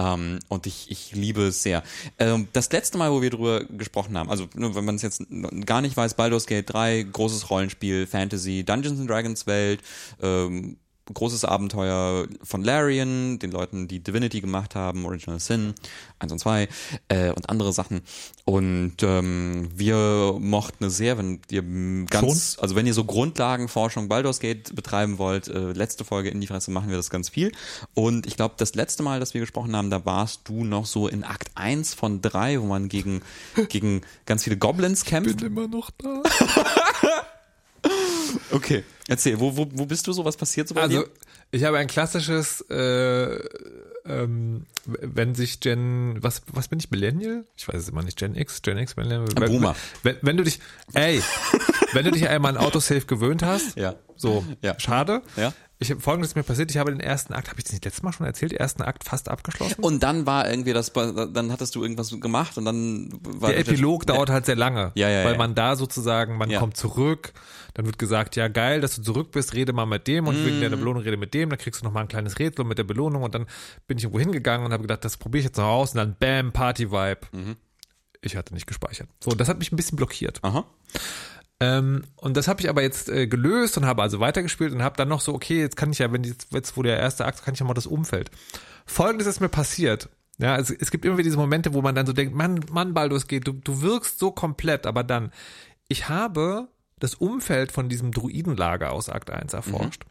[0.00, 1.82] Ähm, und ich, ich liebe es sehr.
[2.18, 5.22] Ähm, das letzte Mal, wo wir drüber gesprochen haben, also nur wenn man es jetzt
[5.66, 9.82] gar nicht weiß, Baldur's Gate 3, großes Rollenspiel, Fantasy, Dungeons and Dragons Welt,
[10.22, 10.78] ähm,
[11.12, 15.74] großes Abenteuer von Larian, den Leuten, die Divinity gemacht haben, Original Sin
[16.18, 16.68] 1 und 2
[17.08, 18.02] äh, und andere Sachen.
[18.44, 21.62] Und ähm, wir mochten es sehr, wenn ihr
[22.06, 26.46] ganz, also wenn ihr so Grundlagenforschung Baldur's Gate betreiben wollt, äh, letzte Folge in die
[26.46, 27.52] Fresse machen wir das ganz viel.
[27.94, 31.08] Und ich glaube, das letzte Mal, dass wir gesprochen haben, da warst du noch so
[31.08, 33.22] in Akt 1 von 3, wo man gegen,
[33.68, 35.42] gegen ganz viele Goblins kämpft.
[35.42, 36.22] immer noch da.
[38.50, 40.24] Okay, erzähl, wo, wo, wo bist du so?
[40.24, 41.08] Was passiert so bei Also, dir?
[41.50, 43.38] ich habe ein klassisches, äh,
[44.06, 47.44] ähm, wenn sich Gen, was, was bin ich, Millennial?
[47.56, 49.28] Ich weiß es immer nicht, Gen X, Gen X, Millennial.
[49.36, 49.76] Wenn, Boomer.
[50.02, 50.60] Wenn, wenn du dich,
[50.94, 51.22] ey,
[51.92, 53.94] wenn du dich einmal an Autosave gewöhnt hast, Ja.
[54.16, 54.78] so, Ja.
[54.80, 55.22] schade.
[55.36, 55.52] Ja.
[55.82, 57.86] Ich habe folgendes ist mir passiert, ich habe den ersten Akt, habe ich das nicht
[57.86, 59.82] letztes Mal schon erzählt, den ersten Akt fast abgeschlossen.
[59.82, 64.06] Und dann war irgendwie das, dann hattest du irgendwas gemacht und dann war der Epilog
[64.06, 65.38] dauert halt sehr lange, Ja, ja, weil ja.
[65.38, 67.32] man da sozusagen, man kommt zurück,
[67.72, 70.58] dann wird gesagt, ja geil, dass du zurück bist, rede mal mit dem und wegen
[70.58, 70.60] Mhm.
[70.60, 72.84] deiner Belohnung rede mit dem, dann kriegst du noch mal ein kleines Rätsel mit der
[72.84, 73.46] Belohnung und dann
[73.86, 76.14] bin ich irgendwo hingegangen und habe gedacht, das probiere ich jetzt noch aus und dann
[76.20, 77.20] bam, Party-Vibe.
[77.32, 77.56] Mhm.
[78.20, 79.08] Ich hatte nicht gespeichert.
[79.18, 80.40] So, das hat mich ein bisschen blockiert.
[80.42, 80.66] Aha.
[81.60, 84.96] Ähm, und das habe ich aber jetzt äh, gelöst und habe also weitergespielt und habe
[84.96, 87.44] dann noch so, okay, jetzt kann ich ja, wenn jetzt, jetzt wo der erste Akt,
[87.44, 88.30] kann ich ja mal das Umfeld.
[88.86, 90.08] Folgendes ist mir passiert.
[90.38, 92.94] Ja, es, es gibt immer wieder diese Momente, wo man dann so denkt, Mann, Mann,
[92.94, 95.32] Baldur's geht, du, du wirkst so komplett, aber dann,
[95.86, 100.04] ich habe das Umfeld von diesem Druidenlager aus Akt 1 erforscht.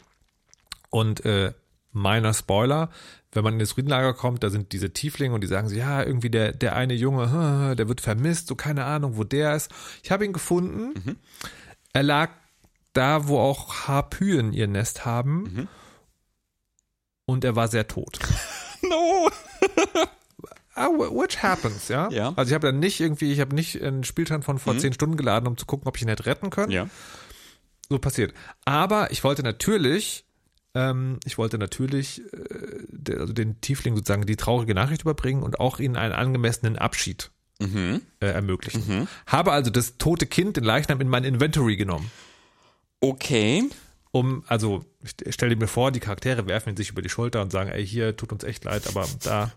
[0.92, 1.54] Und äh,
[1.92, 2.90] meiner Spoiler,
[3.32, 6.04] wenn man in das Druidenlager kommt, da sind diese Tieflinge und die sagen so, ja,
[6.04, 9.72] irgendwie der, der eine Junge, der wird vermisst, so keine Ahnung, wo der ist.
[10.04, 11.18] Ich habe ihn gefunden.
[11.94, 12.32] Er lag
[12.94, 15.68] da, wo auch Harpyen ihr Nest haben.
[17.26, 18.20] Und er war sehr tot.
[18.82, 19.30] No.
[20.74, 22.10] Ah, wh- which happens, ja?
[22.10, 22.32] Ja.
[22.38, 25.18] Also ich habe dann nicht irgendwie, ich habe nicht einen Spielstand von vor zehn Stunden
[25.18, 26.72] geladen, um zu gucken, ob ich ihn hätte retten können.
[26.72, 26.88] Ja.
[27.90, 28.34] so passiert.
[28.64, 30.24] Aber ich wollte natürlich,
[30.76, 35.60] ähm, ich wollte natürlich äh, der, also den Tiefling sozusagen die traurige Nachricht überbringen und
[35.60, 38.02] auch ihnen einen angemessenen Abschied Mhm.
[38.22, 39.10] äh, ermöglichen.
[39.28, 42.10] Habe also das tote Kind, den Leichnam, in mein Inventory genommen.
[43.02, 43.64] Okay.
[44.12, 44.84] Um, also,
[45.24, 47.86] ich stelle mir vor, die Charaktere werfen ihn sich über die Schulter und sagen, ey,
[47.86, 49.52] hier, tut uns echt leid, aber da,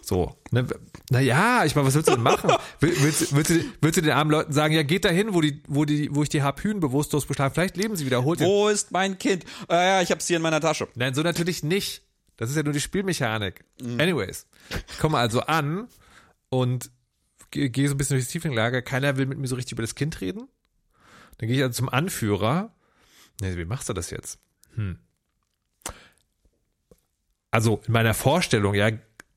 [0.00, 0.34] so.
[0.52, 0.66] Ne,
[1.10, 2.50] naja, ich meine, was willst du denn machen?
[2.80, 5.62] Will- Willst, willst, du, willst du den armen Leuten sagen, ja, geht dahin, wo die,
[5.68, 8.90] wo die, wo ich die Harpyen bewusstlos beschlagen, vielleicht leben sie wieder, holt Wo ist
[8.90, 9.44] mein Kind?
[9.68, 10.88] Ah, ja, ich hab's hier in meiner Tasche.
[10.94, 12.02] Nein, so natürlich nicht.
[12.38, 13.66] Das ist ja nur die Spielmechanik.
[13.98, 14.46] Anyways,
[14.90, 15.88] ich komme also an
[16.48, 16.90] und
[17.50, 18.80] gehe geh so ein bisschen durchs Tieflinglager.
[18.80, 20.48] Keiner will mit mir so richtig über das Kind reden.
[21.36, 22.74] Dann gehe ich also zum Anführer.
[23.40, 24.38] Nee, wie machst du das jetzt?
[24.74, 24.98] Hm.
[27.50, 28.90] Also in meiner Vorstellung, ja,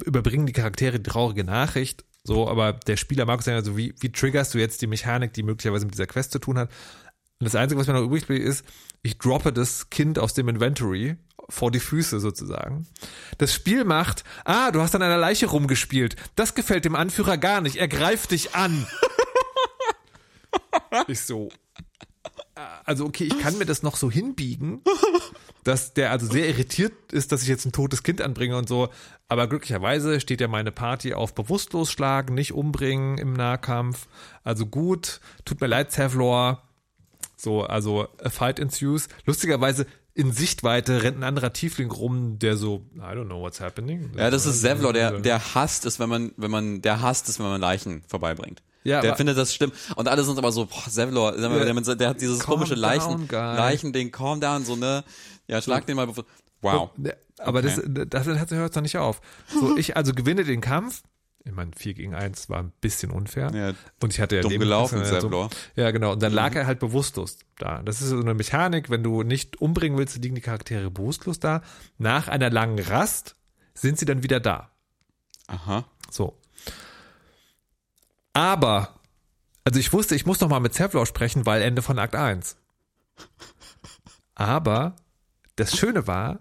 [0.05, 4.11] überbringen die Charaktere die traurige Nachricht, so, aber der Spieler mag sagen, also wie, wie
[4.11, 6.69] triggerst du jetzt die Mechanik, die möglicherweise mit dieser Quest zu tun hat?
[7.39, 8.65] Und das Einzige, was mir noch übrig blieb, ist,
[9.01, 11.17] ich droppe das Kind aus dem Inventory
[11.49, 12.87] vor die Füße sozusagen.
[13.37, 16.15] Das Spiel macht, ah, du hast an einer Leiche rumgespielt.
[16.35, 17.75] Das gefällt dem Anführer gar nicht.
[17.75, 18.87] Er greift dich an.
[21.07, 21.49] ich so.
[22.85, 24.81] Also okay, ich kann mir das noch so hinbiegen,
[25.63, 28.89] dass der also sehr irritiert ist, dass ich jetzt ein totes Kind anbringe und so.
[29.27, 34.07] Aber glücklicherweise steht ja meine Party auf bewusstlos schlagen, nicht umbringen im Nahkampf.
[34.43, 36.61] Also gut, tut mir leid, Zevlor.
[37.35, 39.07] So, also a fight ensues.
[39.25, 44.11] Lustigerweise in Sichtweite rennt ein anderer Tiefling rum, der so, I don't know what's happening.
[44.15, 47.39] Ja, das ist Sevlor, der, der hasst es, wenn man, wenn man, der hasst es,
[47.39, 48.61] wenn man Leichen vorbeibringt.
[48.83, 49.71] Ja, der findet das schlimm.
[49.95, 53.55] Und alle sind aber so, boah, Sevlor, der, der hat dieses komische Leichen, down.
[53.55, 55.03] Leichending, calm down, so, ne?
[55.47, 56.07] Ja, schlag den mal.
[56.61, 56.91] Wow.
[56.97, 57.81] Ja, Aber Okay.
[57.87, 59.21] das, das, das hört doch nicht auf.
[59.47, 61.03] So, ich also gewinne den Kampf.
[61.45, 63.51] Ich meine, 4 gegen 1 war ein bisschen unfair.
[63.53, 65.49] Ja, und ich hatte ja dumm gelaufen, ja, so-.
[65.75, 66.13] Ja, genau.
[66.13, 67.81] Und dann lag er halt bewusstlos da.
[67.83, 71.61] Das ist so eine Mechanik, wenn du nicht umbringen willst, liegen die Charaktere bewusstlos da.
[71.97, 73.35] Nach einer langen Rast
[73.73, 74.69] sind sie dann wieder da.
[75.47, 75.83] Aha.
[76.09, 76.37] So.
[78.33, 78.99] Aber,
[79.63, 82.57] also ich wusste, ich muss noch mal mit Zevlor sprechen, weil Ende von Akt 1.
[84.35, 84.95] Aber
[85.55, 86.39] das Schöne war,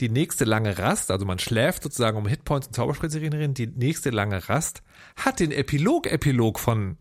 [0.00, 3.66] die nächste lange Rast, also man schläft sozusagen, um Hitpoints und Zauberspray zu regenerieren, die
[3.66, 4.82] nächste lange Rast
[5.16, 6.98] hat den Epilog-Epilog von,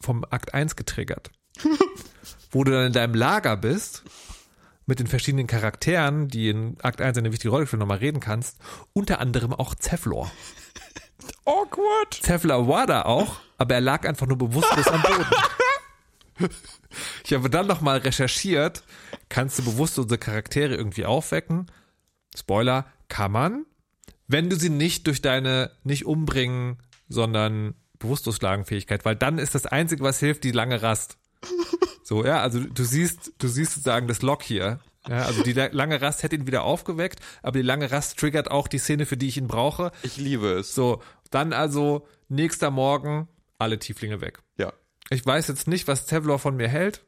[0.00, 1.30] vom Akt 1 getriggert.
[2.50, 4.02] Wo du dann in deinem Lager bist,
[4.86, 8.58] mit den verschiedenen Charakteren, die in Akt 1 eine wichtige Rolle spielen, nochmal reden kannst,
[8.92, 10.30] unter anderem auch Zevlor.
[11.44, 12.22] Awkward.
[12.22, 15.26] Tefla war da auch, aber er lag einfach nur bewusstlos am Boden.
[17.24, 18.82] Ich habe dann nochmal recherchiert,
[19.28, 21.70] kannst du bewusstlose Charaktere irgendwie aufwecken?
[22.34, 23.66] Spoiler, kann man,
[24.26, 26.78] wenn du sie nicht durch deine, nicht umbringen,
[27.08, 31.18] sondern Bewusstloslagenfähigkeit, weil dann ist das Einzige, was hilft, die lange Rast.
[32.02, 34.80] So, ja, also du siehst, du siehst sozusagen das Lock hier.
[35.08, 38.68] Ja, also die lange Rast hätte ihn wieder aufgeweckt, aber die lange Rast triggert auch
[38.68, 39.92] die Szene, für die ich ihn brauche.
[40.02, 40.74] Ich liebe es.
[40.74, 43.26] So, dann also nächster Morgen
[43.58, 44.40] alle Tieflinge weg.
[44.58, 44.72] Ja.
[45.08, 47.04] Ich weiß jetzt nicht, was Tevlor von mir hält.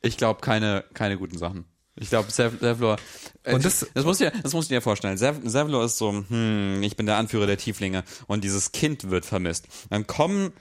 [0.00, 1.64] Ich glaube keine, keine guten Sachen.
[1.96, 2.96] Ich glaube, Sevlor.
[3.42, 5.16] Äh, Und das- das musst du dir, das musst du dir vorstellen.
[5.18, 9.26] Sev- Sevlor ist so, hm, ich bin der Anführer der Tieflinge und dieses Kind wird
[9.26, 9.66] vermisst.
[9.90, 10.52] Dann kommen,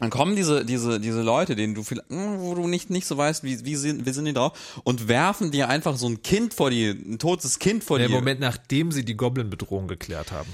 [0.00, 3.16] dann kommen diese, diese, diese Leute, denen du vielleicht, hm, wo du nicht, nicht so
[3.16, 4.52] weißt, wie, wie sind, wie sind die drauf
[4.84, 8.12] und werfen dir einfach so ein Kind vor die, ein totes Kind vor Im die.
[8.12, 10.48] Moment, nachdem sie die Goblin-Bedrohung geklärt haben.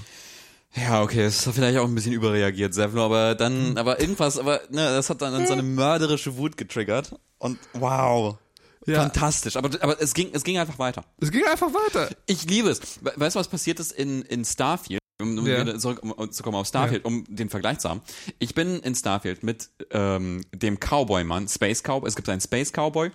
[0.76, 4.61] Ja, okay, das ist vielleicht auch ein bisschen überreagiert, Sevlor, aber dann, aber irgendwas, aber
[4.70, 8.36] ne, das hat dann so eine mörderische Wut getriggert und wow.
[8.86, 9.01] Ja.
[9.03, 11.05] Fantastisch, aber, aber es ging, es ging einfach weiter.
[11.20, 12.11] Es ging einfach weiter.
[12.26, 12.80] Ich liebe es.
[13.03, 15.01] We- Weißt du, was passiert ist in, in Starfield?
[15.22, 15.60] Um, um Ja.
[15.60, 18.00] wieder zurück um, zu kommen auf Starfield, um den Vergleich zu haben.
[18.40, 22.08] Ich bin in Starfield mit ähm, dem Cowboy-Mann, Space Cowboy.
[22.08, 23.12] Es gibt einen Space Cowboy.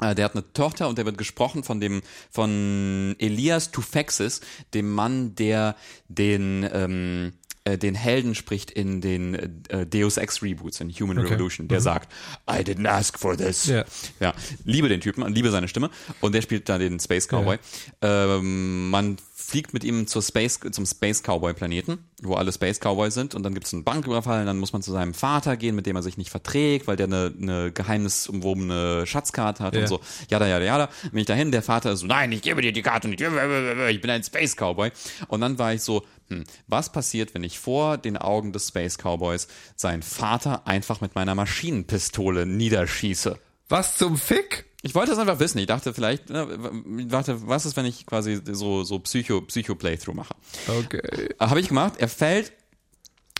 [0.00, 4.40] Äh, Der hat eine Tochter und der wird gesprochen von dem von Elias Tufexis,
[4.74, 5.76] dem Mann, der
[6.08, 11.68] den ähm, äh, den Helden spricht in den äh, Deus Ex Reboots in Human Revolution.
[11.68, 12.12] Der sagt,
[12.50, 13.66] I didn't ask for this.
[13.66, 13.84] Ja.
[14.18, 15.88] Ja, liebe den Typen, liebe seine Stimme
[16.20, 17.58] und der spielt da den Space Cowboy.
[18.00, 19.16] Ähm, man
[19.52, 23.42] fliegt mit ihm zur Space, zum Space Cowboy Planeten, wo alle Space Cowboys sind und
[23.42, 25.94] dann gibt es einen Banküberfall und dann muss man zu seinem Vater gehen, mit dem
[25.94, 29.82] er sich nicht verträgt, weil der eine, eine geheimnisumwobene Schatzkarte hat Ja.
[29.82, 30.00] und so.
[30.30, 30.88] Jada, jada, jada.
[31.10, 34.00] Bin ich dahin, der Vater ist so, nein, ich gebe dir die Karte nicht, ich
[34.00, 34.90] bin ein Space Cowboy.
[35.28, 38.96] Und dann war ich so, hm, was passiert, wenn ich vor den Augen des Space
[38.96, 43.38] Cowboys seinen Vater einfach mit meiner Maschinenpistole niederschieße?
[43.72, 44.66] Was zum Fick?
[44.82, 45.58] Ich wollte es einfach wissen.
[45.58, 50.14] Ich dachte vielleicht, ne, w- warte, was ist, wenn ich quasi so, so Psycho, Psycho-Playthrough
[50.14, 50.34] mache?
[50.68, 50.98] Okay.
[50.98, 51.94] Äh, Habe ich gemacht.
[51.98, 52.52] Er fällt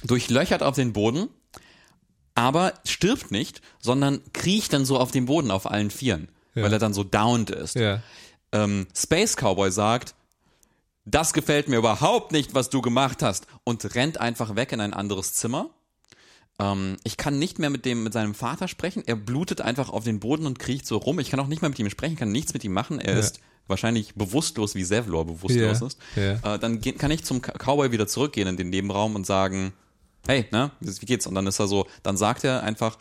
[0.05, 1.29] durchlöchert auf den Boden,
[2.35, 6.63] aber stirbt nicht, sondern kriecht dann so auf dem Boden auf allen Vieren, Ja.
[6.63, 7.75] weil er dann so downed ist.
[7.75, 8.03] Ja.
[8.53, 10.15] Ähm, Space Cowboy sagt,
[11.05, 14.95] das gefällt mir überhaupt nicht, was du gemacht hast und rennt einfach weg in ein
[14.95, 15.71] anderes Zimmer.
[16.59, 19.03] Ähm, ich kann nicht mehr mit dem mit seinem Vater sprechen.
[19.07, 21.19] Er blutet einfach auf den Boden und kriecht so rum.
[21.19, 23.01] Ich kann auch nicht mehr mit ihm sprechen, kann nichts mit ihm machen.
[23.01, 23.21] Er Ja.
[23.21, 25.87] ist wahrscheinlich bewusstlos, wie Sevlor bewusstlos Ja.
[25.87, 25.99] ist.
[26.45, 26.55] Ja.
[26.55, 29.73] Äh, dann kann ich zum Cowboy wieder zurückgehen in den Nebenraum und sagen,
[30.27, 31.27] hey, ne, wie geht's?
[31.27, 32.99] Und dann ist er so, dann sagt er einfach,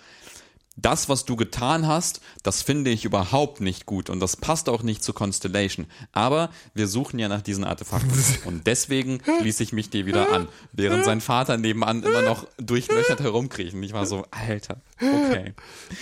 [0.81, 4.83] das, was du getan hast, das finde ich überhaupt nicht gut und das passt auch
[4.83, 5.85] nicht zu Constellation.
[6.11, 8.11] Aber wir suchen ja nach diesen Artefakten
[8.45, 13.19] und deswegen schließe ich mich dir wieder an, während sein Vater nebenan immer noch durchlöchert
[13.21, 13.73] herumkriecht.
[13.73, 15.53] Und ich war so, Alter, okay.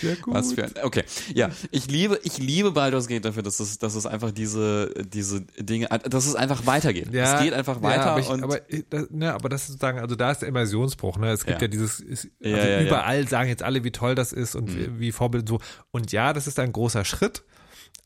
[0.01, 0.33] Ja, gut.
[0.33, 1.03] Was für ein, okay.
[1.33, 5.41] Ja, ich liebe, ich liebe Baldur's Gate dafür, dass es, dass es einfach diese, diese
[5.59, 7.13] Dinge, dass es einfach weitergeht.
[7.13, 9.67] es geht einfach weiter ja, aber ich, und aber, ich- das, ne, aber das ist
[9.69, 11.31] sozusagen, also da ist der Immersionsbruch, ne?
[11.31, 11.67] Es gibt ja, Ja.
[11.67, 12.87] dieses, ist, also Ja, ja, ja.
[12.87, 15.59] Überall sagen jetzt alle, wie toll das ist und wie, wie Vorbild so.
[15.91, 17.43] Und ja, das ist ein großer Schritt,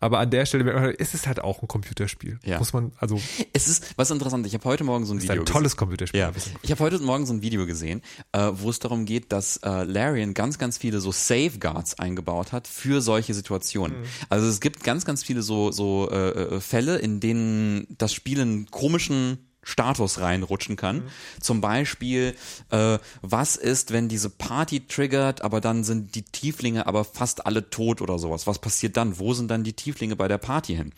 [0.04, 2.38] aber an der Stelle ist es halt auch ein Computerspiel.
[2.44, 2.60] Ja.
[2.60, 3.22] Muss man, also
[3.54, 4.46] es ist was interessant.
[4.46, 6.20] Ich habe heute Morgen so ein ist Video ein tolles Computerspiel.
[6.20, 8.02] Ja, ich habe heute Morgen so ein Video gesehen,
[8.34, 12.68] äh, wo es darum geht, dass äh, Larian ganz, ganz viele so Safeguards eingebaut hat
[12.68, 13.96] für solche Situationen.
[14.28, 18.42] Also es gibt ganz, ganz viele so, so äh, äh, Fälle, in denen das Spiel
[18.42, 21.04] einen komischen Status reinrutschen kann.
[21.40, 22.36] Zum Beispiel,
[22.70, 27.70] äh, was ist, wenn diese Party triggert, aber dann sind die Tieflinge aber fast alle
[27.70, 28.48] tot oder sowas.
[28.48, 29.20] Was passiert dann?
[29.20, 30.94] Wo sind dann die Tieflinge bei der Party hin?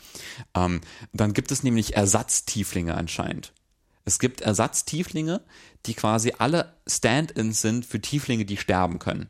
[0.56, 0.82] Ähm,
[1.14, 3.54] dann gibt es nämlich Ersatztieflinge anscheinend.
[4.06, 5.42] Es gibt Ersatztieflinge,
[5.86, 9.30] die quasi alle Stand-ins sind für Tieflinge, die sterben können.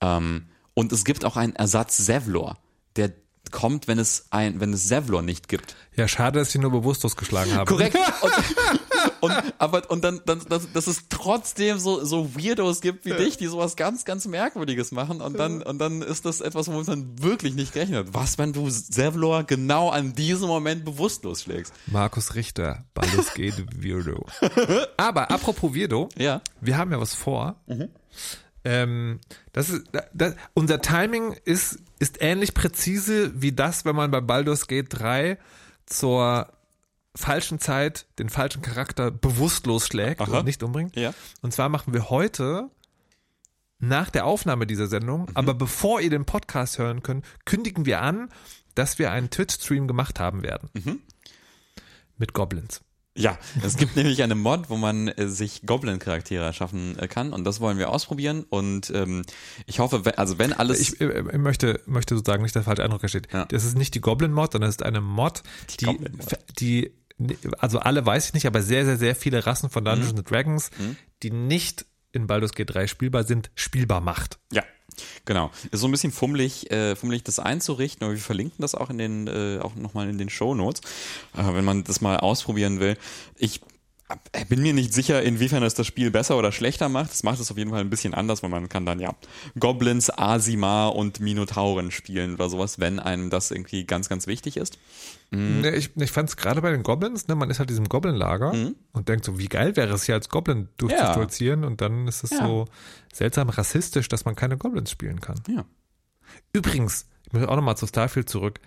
[0.00, 2.58] Ähm, und es gibt auch einen Ersatz Sevlor,
[2.96, 3.12] der
[3.52, 5.76] kommt, wenn es ein, wenn es Sevlor nicht gibt.
[5.94, 7.66] Ja, schade, dass sie nur bewusstlos geschlagen haben.
[7.66, 7.96] Korrekt.
[9.20, 13.12] Und, und aber und dann, dann dass, dass es trotzdem so so Weirdos gibt wie
[13.12, 16.86] dich, die sowas ganz ganz merkwürdiges machen und dann und dann ist das etwas, womit
[16.88, 18.14] man wirklich nicht gerechnet hat.
[18.14, 21.72] Was, wenn du Sevlor genau an diesem Moment bewusstlos schlägst?
[21.86, 24.24] Markus Richter, Baldur's Gate Weirdo.
[24.96, 26.40] Aber apropos Weirdo, Ja.
[26.60, 27.56] wir haben ja was vor.
[27.66, 27.88] Mhm.
[28.64, 29.20] Ähm,
[29.52, 29.82] das ist,
[30.14, 35.38] das, unser Timing ist, ist ähnlich präzise wie das, wenn man bei Baldur's Gate 3
[35.86, 36.52] zur
[37.14, 40.38] falschen Zeit den falschen Charakter bewusstlos schlägt Aha.
[40.40, 40.96] und nicht umbringt.
[40.96, 41.14] Ja.
[41.42, 42.70] Und zwar machen wir heute
[43.78, 45.30] nach der Aufnahme dieser Sendung, Mhm.
[45.36, 48.30] aber bevor ihr den Podcast hören könnt, kündigen wir an,
[48.74, 50.70] dass wir einen Twitch-Stream gemacht haben werden.
[50.74, 51.00] Mhm.
[52.18, 52.80] Mit Goblins.
[53.16, 57.44] Ja, es gibt nämlich eine Mod, wo man äh, sich Goblin-Charaktere erschaffen äh, kann und
[57.44, 59.22] das wollen wir ausprobieren und ähm,
[59.66, 60.80] ich hoffe, also wenn alles...
[60.80, 63.28] Ich, äh, ich möchte, möchte sozusagen nicht der falsche Eindruck entsteht.
[63.32, 63.44] Ja.
[63.46, 65.42] Das ist nicht die Goblin-Mod, sondern es ist eine Mod,
[65.80, 66.38] die, Goblin-Mod.
[66.58, 66.92] die,
[67.58, 70.18] also alle weiß ich nicht, aber sehr, sehr, sehr viele Rassen von Dungeons Mhm.
[70.18, 70.70] and Dragons,
[71.22, 74.38] die nicht in Baldur's Gate 3 spielbar sind, spielbar macht.
[74.52, 74.62] Ja,
[75.24, 75.50] genau.
[75.70, 78.98] Ist so ein bisschen fummelig, äh, fummelig das einzurichten, aber wir verlinken das auch in
[78.98, 80.80] den, äh, auch nochmal in den Show Notes,
[81.36, 82.96] äh, wenn man das mal ausprobieren will.
[83.36, 83.60] Ich
[84.32, 87.12] äh, bin mir nicht sicher, inwiefern das das Spiel besser oder schlechter macht.
[87.12, 89.14] Es macht es auf jeden Fall ein bisschen anders, weil man kann dann ja
[89.58, 94.78] Goblins, Asimar und Minotauren spielen oder sowas, wenn einem das irgendwie ganz, ganz wichtig ist.
[95.32, 95.62] Mhm.
[95.62, 97.88] Ne, ich ich fand es gerade bei den Goblins, ne, man ist halt in diesem
[97.88, 98.76] Goblin-Lager Mhm.
[98.92, 102.30] und denkt so, wie geil wäre es hier als Goblin durchzustolzieren und dann ist es
[102.30, 102.46] Ja.
[102.46, 102.66] so
[103.12, 105.40] seltsam rassistisch, dass man keine Goblins spielen kann.
[105.48, 105.64] Ja.
[106.52, 108.60] Übrigens, ich muss auch nochmal zu Starfield zurück.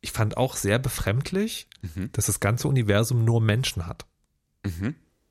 [0.00, 2.10] Ich fand auch sehr befremdlich, Mhm.
[2.12, 4.06] dass das ganze Universum nur Menschen hat.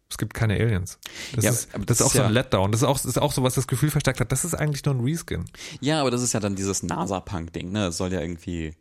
[0.10, 1.00] Es gibt keine Aliens.
[1.36, 2.72] Das, Ja, ist, das, das ist auch ist so ein ja- Letdown.
[2.72, 4.32] Das ist auch, das ist auch so, was das Gefühl verstärkt hat.
[4.32, 5.46] Das ist eigentlich nur ein Reskin.
[5.82, 7.86] Ja, aber das ist ja dann dieses NASA-Punk-Ding, ne?
[7.86, 8.76] Das soll ja irgendwie.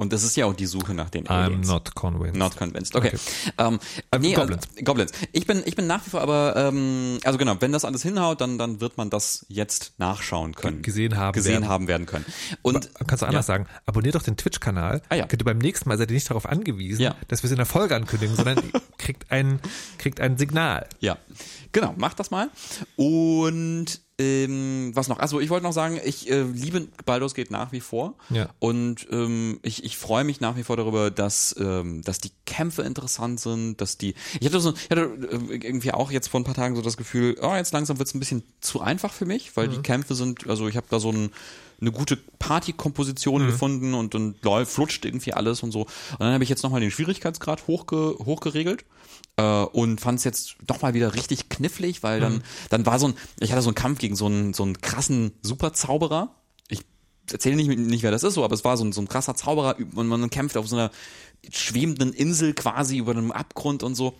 [0.00, 1.68] Und das ist ja auch die Suche nach den I'm Aliens.
[1.68, 2.34] not convinced.
[2.38, 2.96] Not convinced.
[2.96, 3.12] Okay.
[3.58, 3.78] Ähm,
[4.10, 4.66] Ähm, nee, Goblins.
[4.70, 5.12] Also, Goblins.
[5.32, 8.40] Ich bin, ich bin nach wie vor aber, ähm, also genau, wenn das alles hinhaut,
[8.40, 10.80] dann, dann wird man das jetzt nachschauen können.
[10.80, 11.68] gesehen haben Gesehen werden.
[11.68, 12.24] haben werden können.
[12.62, 13.52] Und Kannst du anders ja.
[13.54, 15.02] sagen, abonniert doch den Twitch-Kanal.
[15.10, 15.26] Ah, ja.
[15.26, 17.14] Könnt ihr beim nächsten Mal seid ihr nicht darauf angewiesen, Ja.
[17.28, 18.56] dass wir es in der Folge ankündigen, sondern
[18.96, 19.60] kriegt ein,
[19.98, 20.86] kriegt ein Signal.
[21.00, 21.18] Ja,
[21.72, 22.48] genau, macht das mal.
[22.96, 25.18] Und ähm, was noch?
[25.18, 28.14] Also ich wollte noch sagen, ich äh, liebe Baldur's Gate nach wie vor.
[28.28, 28.50] Ja.
[28.58, 32.82] Und ähm, ich, ich freue mich nach wie vor darüber, dass, ähm, dass die Kämpfe
[32.82, 34.14] interessant sind, dass die.
[34.38, 36.98] Ich hatte so, ich hatte äh, irgendwie auch jetzt vor ein paar Tagen so das
[36.98, 40.14] Gefühl, oh, jetzt langsam wird es ein bisschen zu einfach für mich, weil die Kämpfe
[40.14, 41.30] sind, also ich habe da so ein
[41.80, 45.80] eine gute Partykomposition gefunden und dann läuft, flutscht irgendwie alles und so.
[45.80, 48.84] Und dann habe ich jetzt nochmal den Schwierigkeitsgrad hochge, hochgeregelt
[49.40, 53.14] und fand es jetzt doch mal wieder richtig knifflig, weil dann, dann war so ein,
[53.40, 56.34] ich hatte so einen Kampf gegen so einen, so einen krassen Superzauberer.
[56.68, 56.80] Ich
[57.32, 59.34] erzähle nicht, nicht, wer das ist, so, aber es war so ein, so ein krasser
[59.34, 60.90] Zauberer und man kämpft auf so einer
[61.50, 64.14] schwebenden Insel quasi über einem Abgrund und so.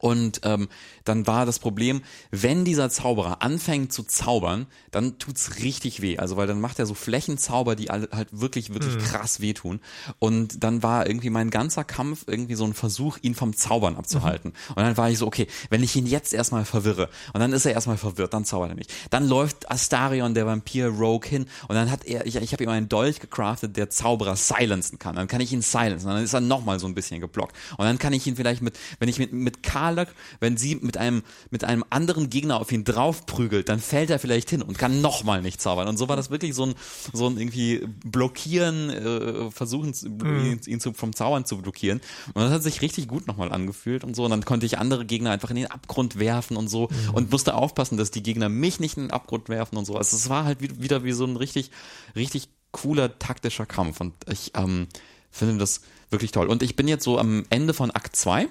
[0.00, 0.68] Und ähm,
[1.08, 6.18] dann war das Problem, wenn dieser Zauberer anfängt zu zaubern, dann tut's richtig weh.
[6.18, 9.80] Also weil dann macht er so Flächenzauber, die halt wirklich, wirklich krass wehtun.
[10.18, 14.52] Und dann war irgendwie mein ganzer Kampf irgendwie so ein Versuch, ihn vom Zaubern abzuhalten.
[14.68, 17.64] Und dann war ich so, okay, wenn ich ihn jetzt erstmal verwirre, und dann ist
[17.64, 18.88] er erstmal verwirrt, dann zaubert er mich.
[19.10, 22.70] Dann läuft Astarion, der Vampir Rogue hin, und dann hat er, ich, ich habe ihm
[22.70, 25.16] einen Dolch gecraftet, der Zauberer silenzen kann.
[25.16, 26.08] Dann kann ich ihn silenzen.
[26.08, 27.54] Und dann ist er nochmal so ein bisschen geblockt.
[27.76, 30.97] Und dann kann ich ihn vielleicht mit, wenn ich mit, mit Karlak, wenn sie mit
[30.98, 35.00] einem, mit einem anderen Gegner auf ihn draufprügelt, dann fällt er vielleicht hin und kann
[35.00, 35.88] nochmal nicht zaubern.
[35.88, 36.74] Und so war das wirklich so ein,
[37.12, 42.00] so ein irgendwie blockieren, äh, versuchen, ihn, ihn zu, vom Zaubern zu blockieren.
[42.34, 44.24] Und das hat sich richtig gut nochmal angefühlt und so.
[44.24, 47.54] Und dann konnte ich andere Gegner einfach in den Abgrund werfen und so und musste
[47.54, 49.96] aufpassen, dass die Gegner mich nicht in den Abgrund werfen und so.
[49.96, 51.70] Also es war halt wie- wieder wie so ein richtig,
[52.16, 54.00] richtig cooler taktischer Kampf.
[54.00, 54.88] Und ich ähm,
[55.30, 55.80] finde das
[56.10, 56.48] wirklich toll.
[56.48, 58.48] Und ich bin jetzt so am Ende von Akt 2.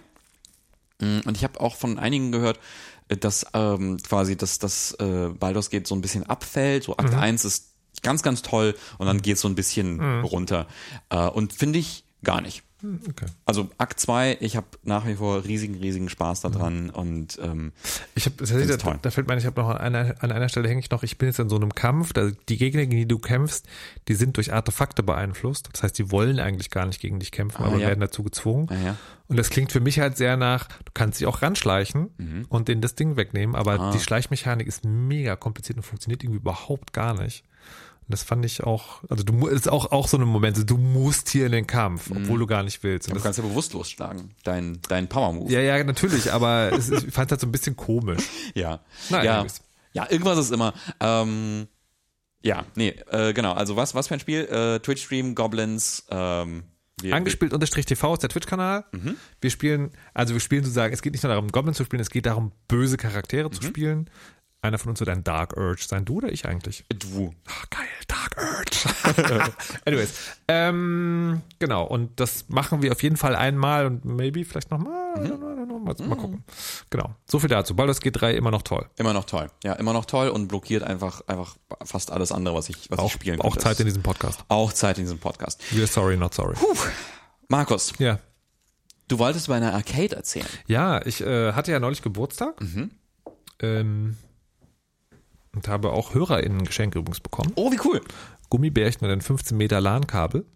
[0.99, 2.59] Mm, Und ich habe auch von einigen gehört,
[3.07, 6.83] äh, dass ähm, quasi das, das äh, Baldur's Gate so ein bisschen abfällt.
[6.83, 7.73] So Akt 1 ist
[8.03, 10.67] ganz, ganz toll und dann geht so ein bisschen runter.
[11.09, 12.63] Äh, und finde ich gar nicht.
[12.83, 13.25] Okay.
[13.45, 17.71] Also Akt 2, ich habe nach wie vor riesigen, riesigen Spaß daran und ähm,
[18.13, 18.99] Ich habe, tatsächlich, da, toll.
[19.01, 21.01] da fällt mir ein, ich habe noch an einer, an einer Stelle hänge ich noch,
[21.01, 23.65] ich bin jetzt in so einem Kampf, da die Gegner, gegen die du kämpfst,
[24.07, 25.69] die sind durch Artefakte beeinflusst.
[25.73, 27.87] Das heißt, die wollen eigentlich gar nicht gegen dich kämpfen, aber Ah, ja.
[27.87, 28.67] werden dazu gezwungen.
[28.71, 28.95] Ja, ja.
[29.27, 32.45] Und das klingt für mich halt sehr nach, du kannst dich auch ranschleichen Mhm.
[32.47, 33.91] und denen das Ding wegnehmen, aber Ah.
[33.91, 37.43] die Schleichmechanik ist mega kompliziert und funktioniert irgendwie überhaupt gar nicht.
[38.09, 41.45] Das fand ich auch, also du ist auch, auch so eine Momente, du musst hier
[41.45, 43.07] in den Kampf, obwohl du gar nicht willst.
[43.07, 45.51] Und du das, kannst ja bewusstlos schlagen, dein, dein Power-Move.
[45.51, 48.23] ja, ja, natürlich, aber es, ich fand es halt so ein bisschen komisch.
[48.55, 48.79] Ja.
[49.09, 49.39] Na, ja.
[49.39, 49.61] anyways.
[49.93, 50.73] ja, irgendwas ist immer.
[50.99, 51.67] Ähm,
[52.41, 53.53] ja, nee, äh, genau.
[53.53, 54.45] Also was, was für ein Spiel?
[54.45, 56.63] Äh, Twitch-Stream, Goblins, ähm,
[56.99, 58.85] wir, Angespielt unterstrich TV ist der Twitch-Kanal.
[59.39, 62.09] Wir spielen, also wir spielen sozusagen, es geht nicht nur darum, Goblins zu spielen, es
[62.09, 64.09] geht darum, böse Charaktere zu spielen.
[64.61, 66.03] Einer von uns wird ein Dark Urge sein.
[66.03, 66.83] Du oder ich eigentlich?
[66.89, 67.33] Du.
[67.47, 69.51] Ah, geil, Dark Urge.
[69.85, 70.13] Anyways,
[70.47, 71.83] ähm, genau.
[71.85, 75.19] Und das machen wir auf jeden Fall einmal und maybe vielleicht nochmal.
[75.19, 76.43] Mal, mal gucken.
[76.89, 77.15] Genau.
[77.29, 77.75] So viel dazu.
[77.75, 78.89] Baldur's Gate 3 immer noch toll.
[78.97, 79.47] Immer noch toll.
[79.63, 81.55] Ja, immer noch toll und blockiert einfach, einfach
[81.85, 83.59] fast alles andere, was ich, was ich Auch, spielen auch könnte.
[83.59, 84.43] Zeit in diesem Podcast.
[84.47, 85.61] Auch Zeit in diesem Podcast.
[85.71, 86.55] We're sorry, not sorry.
[87.47, 88.19] Markus, Ja.
[89.07, 90.47] du wolltest über eine Arcade erzählen.
[90.65, 92.55] Ja, ich äh, hatte ja neulich Geburtstag.
[93.59, 94.17] Ähm,
[95.57, 97.51] und habe auch HörerInnen Geschenke übrigens bekommen.
[97.55, 98.01] Oh, wie cool.
[98.49, 100.45] Gummibärchen und ein 15 Meter LAN-Kabel.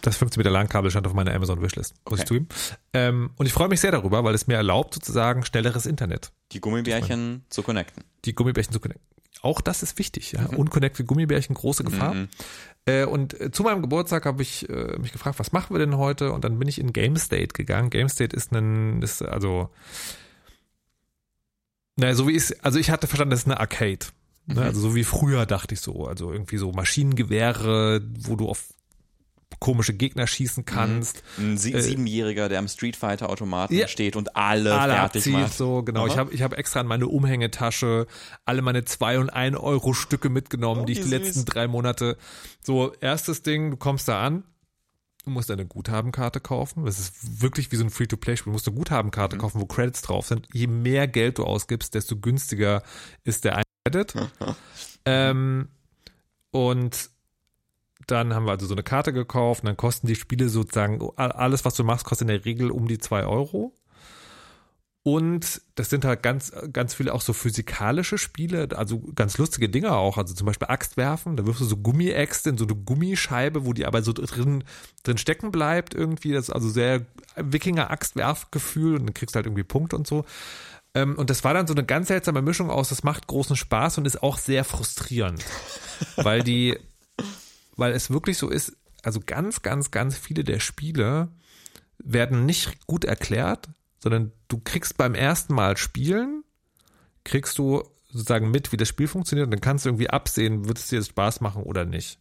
[0.00, 2.22] Das 15 Meter LAN-Kabel stand auf meiner Amazon Wishlist, muss Okay.
[2.22, 2.48] ich zugeben.
[2.92, 6.60] Ähm, und ich freue mich sehr darüber, weil es mir erlaubt, sozusagen schnelleres Internet, Die
[6.60, 8.04] Gummibärchen zu connecten.
[8.24, 9.04] die Gummibärchen zu connecten.
[9.42, 10.46] Auch das ist wichtig, ja.
[10.56, 12.14] Unconnected Gummibärchen, große Gefahr.
[12.86, 15.96] Äh, und äh, zu meinem Geburtstag habe ich äh, mich gefragt, was machen wir denn
[15.98, 16.30] heute?
[16.32, 17.90] Und dann bin ich in Game State gegangen.
[17.90, 19.70] Game State ist ein, ist also,
[21.96, 24.06] naja, so wie ich also ich hatte verstanden, das ist eine Arcade.
[24.46, 24.62] Ne?
[24.62, 26.06] Also so wie früher dachte ich so.
[26.06, 28.64] Also irgendwie so Maschinengewehre, wo du auf
[29.58, 31.22] komische Gegner schießen kannst.
[31.38, 33.88] Ein Sie Äh, Siebenjähriger, der am Street Fighter Automaten Ja.
[33.88, 35.54] steht und alle, alle fertig abzieht, macht.
[35.54, 36.00] so genau.
[36.02, 36.08] Aha.
[36.08, 38.06] Ich habe ich hab extra in meine Umhängetasche
[38.44, 41.10] alle meine zwei und ein Euro Stücke mitgenommen, Oh, die ich die süß.
[41.12, 42.18] letzten drei Monate.
[42.62, 44.42] So erstes Ding, du kommst da an,
[45.26, 46.84] du musst eine Guthabenkarte kaufen.
[46.84, 48.50] Das ist wirklich wie so ein Free-to-Play-Spiel.
[48.50, 50.48] Du musst eine Guthabenkarte kaufen, wo Credits drauf sind.
[50.52, 52.82] Je mehr Geld du ausgibst, desto günstiger
[53.24, 54.14] ist der ein Credit.
[55.04, 55.68] ähm,
[56.52, 57.10] und
[58.06, 61.64] dann haben wir also so eine Karte gekauft und dann kosten die Spiele sozusagen, alles
[61.64, 63.76] was du machst, kostet in der Regel um die zwei Euro.
[65.06, 69.92] Und das sind halt ganz, ganz viele auch so physikalische Spiele, also ganz lustige Dinge
[69.92, 70.18] auch.
[70.18, 73.72] Also zum Beispiel Axt werfen, da wirfst du so Gummiäxte in so eine Gummischeibe, wo
[73.72, 74.64] die aber so drin,
[75.04, 76.32] drin stecken bleibt irgendwie.
[76.32, 80.24] Das ist also sehr Wikinger-Axtwerfgefühl und dann kriegst du halt irgendwie Punkte und so.
[80.92, 83.98] Ähm, Und das war dann so eine ganz seltsame Mischung aus, das macht großen Spaß
[83.98, 85.44] und ist auch sehr frustrierend.
[86.16, 86.76] weil die,
[87.76, 91.28] weil es wirklich so ist, also ganz, ganz, ganz viele der Spiele
[91.98, 93.68] werden nicht gut erklärt,
[94.06, 96.44] sondern du kriegst beim ersten Mal spielen,
[97.24, 100.78] kriegst du sozusagen mit, wie das Spiel funktioniert und dann kannst du irgendwie absehen, wird
[100.78, 102.20] es dir Spaß machen oder nicht.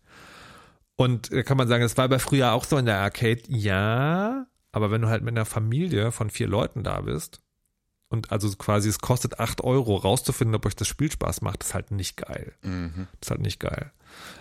[0.96, 4.48] Und da kann man sagen, das war bei früher auch so in der Arcade, ja,
[4.72, 7.40] aber wenn du halt mit einer Familie von vier Leuten da bist
[8.10, 11.76] und also quasi es kostet acht Euro rauszufinden, ob euch das Spiel Spaß macht, ist
[11.76, 12.56] halt nicht geil.
[12.64, 13.08] Mhm.
[13.22, 13.92] ist halt nicht geil.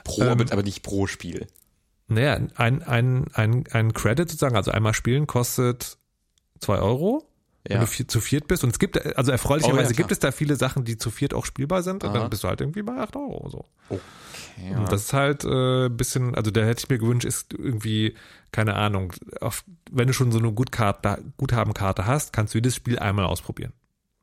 [0.03, 1.47] Pro, Ähm, aber nicht pro Spiel.
[2.09, 5.99] Naja, ein, ein, ein, ein Credit sozusagen, also einmal spielen kostet
[6.59, 7.29] zwei Euro,
[7.65, 7.81] wenn Ja.
[7.81, 8.63] du vier, zu viert bist.
[8.65, 11.33] Und es gibt, also erfreulicherweise Oh ja, gibt es da viele Sachen, die zu viert
[11.35, 12.05] auch spielbar sind.
[12.05, 12.19] Und Aha.
[12.21, 13.65] dann bist du halt irgendwie bei acht Euro so.
[13.89, 17.55] Okay, Und das ist halt äh, ein bisschen, also da hätte ich mir gewünscht, ist
[17.55, 18.15] irgendwie,
[18.53, 22.99] keine Ahnung, auf, wenn du schon so eine Gutkarte, Guthabenkarte hast, kannst du jedes Spiel
[22.99, 23.73] einmal ausprobieren.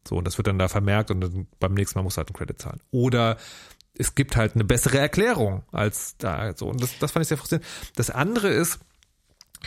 [0.07, 2.29] So, und das wird dann da vermerkt und dann beim nächsten Mal musst du halt
[2.29, 2.79] einen Credit zahlen.
[2.91, 3.37] Oder
[3.97, 6.55] es gibt halt eine bessere Erklärung als da.
[6.55, 7.65] So, und das, das fand ich sehr frustrierend.
[7.95, 8.79] Das andere ist,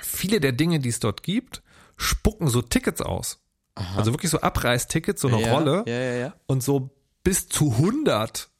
[0.02, 1.62] viele der Dinge, die es dort gibt,
[1.96, 3.40] spucken so Tickets aus.
[3.74, 6.34] Also wirklich so Abreißtickets, so eine ja, Rolle Ja, ja, ja.
[6.46, 6.90] und so
[7.24, 8.50] bis zu 100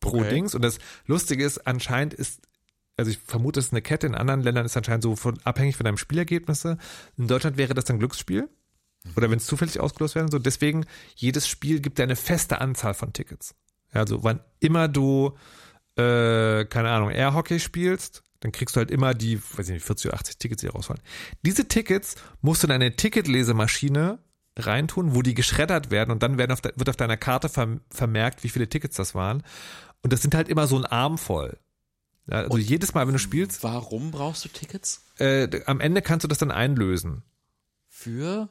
[0.00, 0.30] pro Okay.
[0.30, 0.54] Dings.
[0.54, 2.40] Und das Lustige ist, anscheinend ist,
[2.96, 5.76] also ich vermute, es ist eine Kette, in anderen Ländern ist anscheinend so von, abhängig
[5.76, 6.78] von deinem Spielergebnisse.
[7.18, 8.48] In Deutschland wäre das ein Glücksspiel.
[9.14, 10.38] Oder wenn es zufällig ausgelost werden, so.
[10.38, 10.84] Deswegen,
[11.14, 13.54] jedes Spiel gibt dir eine feste Anzahl von Tickets.
[13.92, 15.36] Also wann immer du,
[15.96, 20.06] äh, keine Ahnung, Airhockey spielst, dann kriegst du halt immer die, weiß ich nicht, 40
[20.10, 21.02] oder 80 Tickets, die rausfallen.
[21.42, 24.18] Diese Tickets musst du in eine Ticketlesemaschine
[24.58, 27.80] reintun, wo die geschreddert werden und dann werden auf de, wird auf deiner Karte verm-
[27.90, 29.42] vermerkt, wie viele Tickets das waren.
[30.02, 31.58] Und das sind halt immer so ein Arm voll.
[32.28, 35.04] Ja, also jedes Mal, wenn du spielst, Warum brauchst du Tickets?
[35.18, 37.22] äh, am Ende kannst du das dann einlösen
[37.88, 38.48] Für?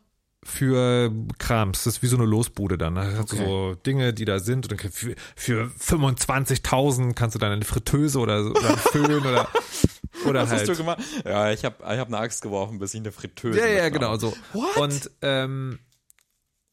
[0.48, 1.84] für Krams.
[1.86, 2.94] Das ist wie so eine Losbude dann.
[2.96, 3.46] Da hast du Okay.
[3.46, 4.72] so Dinge, die da sind.
[4.72, 9.26] Und dann für, für 25.000 kannst du dann eine Fritteuse oder, so- oder einen Föhn
[9.26, 9.48] oder,
[10.28, 10.62] oder Was halt.
[10.62, 11.00] hast du gemacht?
[11.26, 14.18] Ja, ich habe ich hab eine Axt geworfen, bis ich eine Fritteuse Ja, ja, genau
[14.18, 14.34] so.
[14.54, 14.78] What?
[14.78, 15.80] Und, ähm,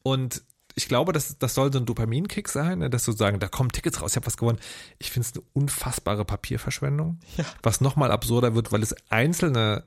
[0.03, 0.43] und
[0.75, 3.71] ich glaube, das, das soll so ein Dopaminkick sein, ne, dass du sagen, da kommen
[3.71, 4.59] Tickets raus, ich habe was gewonnen.
[4.97, 7.19] Ich finde es eine unfassbare Papierverschwendung.
[7.37, 7.45] Ja.
[7.61, 9.83] Was nochmal absurder wird, weil es einzelne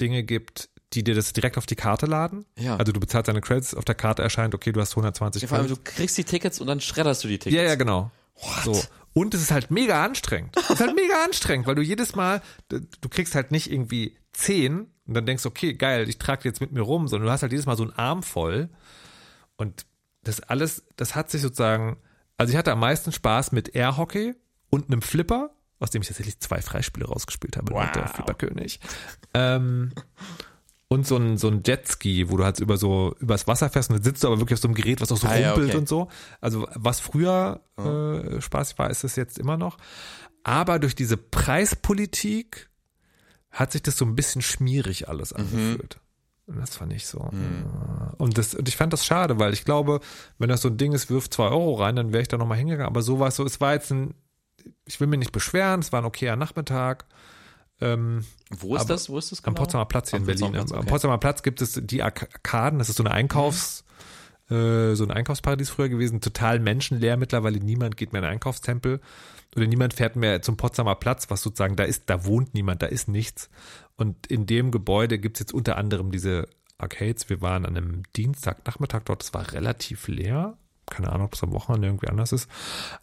[0.00, 2.44] Dinge gibt, die dir das direkt auf die Karte laden.
[2.58, 2.76] Ja.
[2.76, 5.58] Also du bezahlst deine Credits, auf der Karte erscheint, okay, du hast 120 Ja, vor
[5.58, 7.56] allem, du kriegst die Tickets und dann schredderst du die Tickets.
[7.56, 8.10] Ja, ja, genau.
[8.64, 8.80] So.
[9.14, 10.56] Und es ist halt mega anstrengend.
[10.56, 14.86] Es ist halt mega anstrengend, weil du jedes Mal, du, kriegst halt nicht irgendwie zehn
[15.06, 17.42] und dann denkst, okay, geil, ich trage die jetzt mit mir rum, sondern du hast
[17.42, 18.68] halt jedes Mal so einen Arm voll.
[19.58, 19.84] Und
[20.22, 21.98] das alles, das hat sich sozusagen,
[22.38, 24.34] also ich hatte am meisten Spaß mit Airhockey
[24.70, 27.84] und einem Flipper, aus dem ich tatsächlich zwei Freispiele rausgespielt habe Wow.
[27.84, 28.80] mit der Flipperkönig.
[29.34, 29.92] Ähm,
[30.88, 33.96] und so ein, so ein Jetski, wo du halt über so, übers Wasser fährst und
[33.96, 35.76] dann sitzt du aber wirklich auf so einem Gerät, was auch so Ah, rumpelt okay.
[35.76, 36.08] und so.
[36.40, 39.76] Also was früher äh, spaßig war, ist es jetzt immer noch.
[40.44, 42.70] Aber durch diese Preispolitik
[43.50, 45.40] hat sich das so ein bisschen schmierig alles Mhm.
[45.40, 45.94] angefühlt.
[45.96, 46.00] Und
[46.48, 47.18] das fand ich so.
[47.32, 50.00] äh, Und, das, und ich fand das schade, weil ich glaube,
[50.38, 52.58] wenn das so ein Ding ist, wirft zwei Euro rein, dann wäre ich da nochmal
[52.58, 52.88] hingegangen.
[52.88, 54.14] Aber so war es so, es war jetzt ein,
[54.86, 57.04] ich will mich nicht beschweren, es war ein okayer Nachmittag.
[57.80, 59.08] Ähm, Wo ist das?
[59.08, 59.62] Wo ist das am genau?
[59.62, 60.52] Potsdamer Platz hier Am in Berlin.
[60.52, 60.88] Platz, Am okay.
[60.88, 63.84] Potsdamer Platz gibt es die Arkaden, das ist so eine Einkaufs,
[64.50, 69.00] äh, so ein Einkaufsparadies früher gewesen, total menschenleer mittlerweile, niemand geht mehr in den Einkaufstempel
[69.54, 72.86] oder niemand fährt mehr zum Potsdamer Platz, was sozusagen da ist, da wohnt niemand, da
[72.86, 73.48] ist nichts.
[73.98, 77.28] Und in dem Gebäude gibt's jetzt unter anderem diese Arcades.
[77.28, 80.56] Wir waren an einem Dienstagnachmittag dort, es war relativ leer.
[80.86, 82.48] Keine Ahnung, ob es am Wochenende irgendwie anders ist.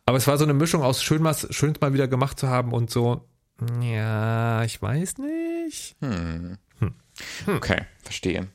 [0.05, 2.73] Aber es war so eine Mischung aus schön mal, schön mal wieder gemacht zu haben
[2.73, 3.27] und so,
[3.81, 5.95] ja, ich weiß nicht.
[6.01, 6.57] Hm.
[7.47, 8.47] Okay, verstehe.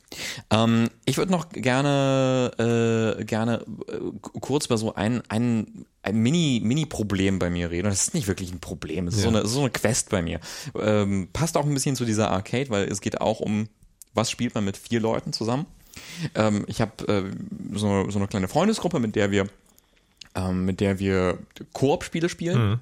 [0.49, 3.99] Ähm, ich würde noch gerne äh, gerne äh,
[4.39, 7.87] kurz über so ein, ein, ein Mini, Mini-Problem bei mir reden.
[7.87, 9.31] Und das ist nicht wirklich ein Problem, es ist, Ja.
[9.31, 10.39] so, eine, so eine Quest bei mir.
[10.79, 13.67] Ähm, passt auch ein bisschen zu dieser Arcade, weil es geht auch um,
[14.13, 15.65] was spielt man mit vier Leuten zusammen.
[16.35, 19.47] Ähm, ich habe äh, so, so eine kleine Freundesgruppe, mit der wir
[20.33, 21.39] ähm, mit der wir
[21.73, 22.79] Koop-Spiele spielen.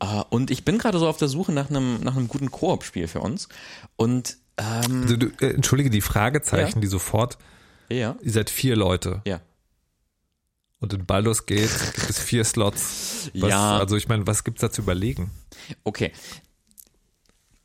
[0.00, 3.08] Äh, und ich bin gerade so auf der Suche nach einem nach einem guten Koop-Spiel
[3.08, 3.48] für uns.
[3.96, 6.80] Und ähm, Also, du, äh, entschuldige die Fragezeichen, Ja.
[6.80, 7.38] die sofort,
[7.88, 9.40] ja, ihr seid vier Leute ja.
[10.80, 13.30] und in Baldur's Gate gibt es vier Slots.
[13.34, 13.78] Was, Ja.
[13.78, 15.30] Also ich meine, was gibt's da zu überlegen?
[15.84, 16.12] Okay.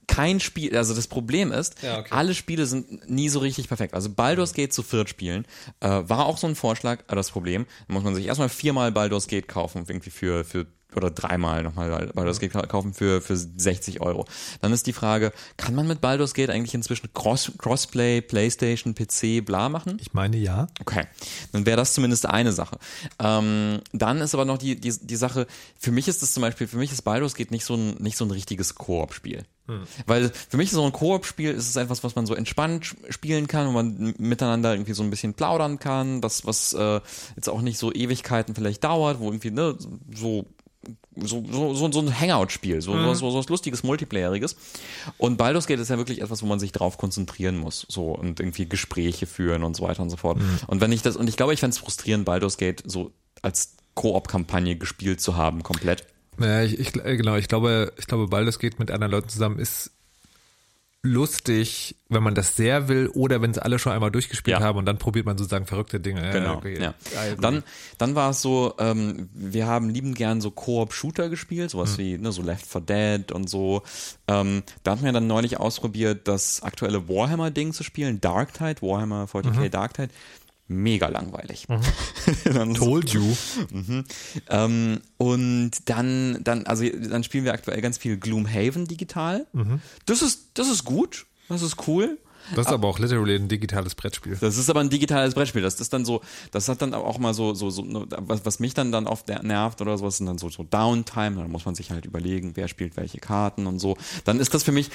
[0.07, 2.07] Kein Spiel, also das Problem ist, Ja, okay.
[2.11, 3.93] alle Spiele sind nie so richtig perfekt.
[3.93, 5.45] Also Baldur's Gate zu viert spielen,
[5.81, 8.91] äh, war auch so ein Vorschlag, aber das Problem, da muss man sich erstmal viermal
[8.93, 10.65] Baldur's Gate kaufen, irgendwie für, für
[10.95, 14.25] oder dreimal nochmal Baldur's Gate kaufen für, für 60 Euro.
[14.61, 19.45] Dann ist die Frage, kann man mit Baldur's Gate eigentlich inzwischen Cross, Crossplay, Playstation, PC,
[19.45, 19.97] bla machen?
[19.99, 20.67] Ich meine ja.
[20.79, 21.05] Okay,
[21.51, 22.77] dann wäre das zumindest eine Sache.
[23.19, 25.45] Ähm, dann ist aber noch die, die, die Sache,
[25.77, 28.17] für mich ist das zum Beispiel, für mich ist Baldur's Gate nicht so ein, nicht
[28.17, 29.45] so ein richtiges Koop-Spiel.
[30.05, 33.67] Weil für mich so ein Koop-Spiel ist es etwas, was man so entspannt spielen kann,
[33.67, 37.01] wo man miteinander irgendwie so ein bisschen plaudern kann, was, was äh,
[37.35, 39.77] jetzt auch nicht so Ewigkeiten vielleicht dauert, wo irgendwie, ne,
[40.15, 40.45] so
[41.15, 44.55] so, so, so, so ein Hangout-Spiel, so, so, so, so was lustiges, multiplayeriges.
[45.17, 48.39] Und Baldur's Gate ist ja wirklich etwas, wo man sich drauf konzentrieren muss, so und
[48.39, 50.39] irgendwie Gespräche führen und so weiter und so fort.
[50.67, 53.11] Und wenn ich das, und ich glaube, ich fände es frustrierend, Baldur's Gate so
[53.41, 56.05] als Koop-Kampagne gespielt zu haben, komplett.
[56.39, 59.91] Ja, ich, ich, genau, ich glaube, ich glaube, Baldur's Gate mit anderen Leuten zusammen ist
[61.03, 64.63] lustig, wenn man das sehr will oder wenn sie alle schon einmal durchgespielt Ja.
[64.65, 66.31] haben und dann probiert man sozusagen verrückte Dinge.
[66.31, 66.55] Genau.
[66.55, 66.81] okay.
[66.81, 66.93] Ja.
[67.17, 67.63] Also, Dann,
[67.97, 71.97] dann war es so, ähm, wir haben liebend gern so Koop-Shooter gespielt, sowas Mhm.
[72.01, 73.83] wie ne, so Left 4 Dead und so.
[74.27, 79.65] Ähm, da hatten wir dann neulich ausprobiert, das aktuelle Warhammer-Ding zu spielen, Darktide, Warhammer 40k
[79.65, 79.71] Mhm.
[79.71, 80.09] Darktide.
[80.67, 81.65] Mega langweilig.
[82.43, 83.23] So- Told you.
[84.49, 89.47] ähm, und dann, dann, also dann spielen wir aktuell ganz viel Gloomhaven digital.
[89.53, 89.79] Mhm.
[90.05, 92.17] Das ist, das ist gut, das ist cool.
[92.55, 94.37] Das ist aber auch literally ein digitales Brettspiel.
[94.39, 95.61] Das ist aber ein digitales Brettspiel.
[95.61, 96.21] Das ist dann so,
[96.51, 99.27] das hat dann auch mal so, so, so, ne, was, was mich dann dann oft
[99.27, 101.35] nervt oder sowas, sind dann so, so Downtime.
[101.35, 103.97] Dann muss man sich halt überlegen, wer spielt welche Karten und so.
[104.25, 104.89] Dann ist das für mich,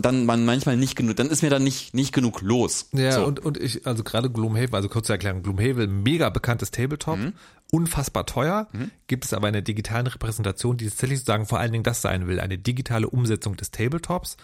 [0.00, 2.88] dann man manchmal nicht genug, dann ist mir dann nicht, nicht genug los.
[2.92, 3.24] Ja, so.
[3.24, 7.32] und, und ich, also gerade Gloomhaven, also kurze Erklärung, Gloomhaven, mega bekanntes Tabletop, Mhm.
[7.70, 8.66] unfassbar teuer,
[9.08, 12.40] gibt es aber eine digitalen Repräsentation, die tatsächlich sozusagen vor allen Dingen das sein will,
[12.40, 14.36] eine digitale Umsetzung des Tabletops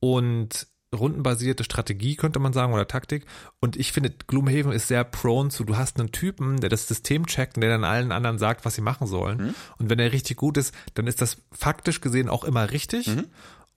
[0.00, 0.66] und
[0.96, 3.26] rundenbasierte Strategie, könnte man sagen, oder Taktik.
[3.60, 7.26] Und ich finde, Gloomhaven ist sehr prone zu, du hast einen Typen, der das System
[7.26, 9.54] checkt und der dann allen anderen sagt, was sie machen sollen.
[9.78, 13.10] Und wenn er richtig gut ist, dann ist das faktisch gesehen auch immer richtig.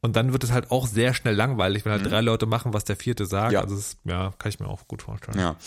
[0.01, 2.85] Und dann wird es halt auch sehr schnell langweilig, wenn halt drei Leute machen, was
[2.85, 3.51] der vierte sagt.
[3.51, 3.61] Ja.
[3.61, 5.37] Also ist, ja, kann ich mir auch gut vorstellen.
[5.37, 5.57] Ja.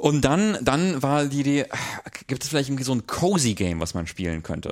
[0.00, 1.66] Und dann, dann war die Idee,
[2.26, 4.70] gibt es vielleicht irgendwie so ein cozy Game, was man spielen könnte?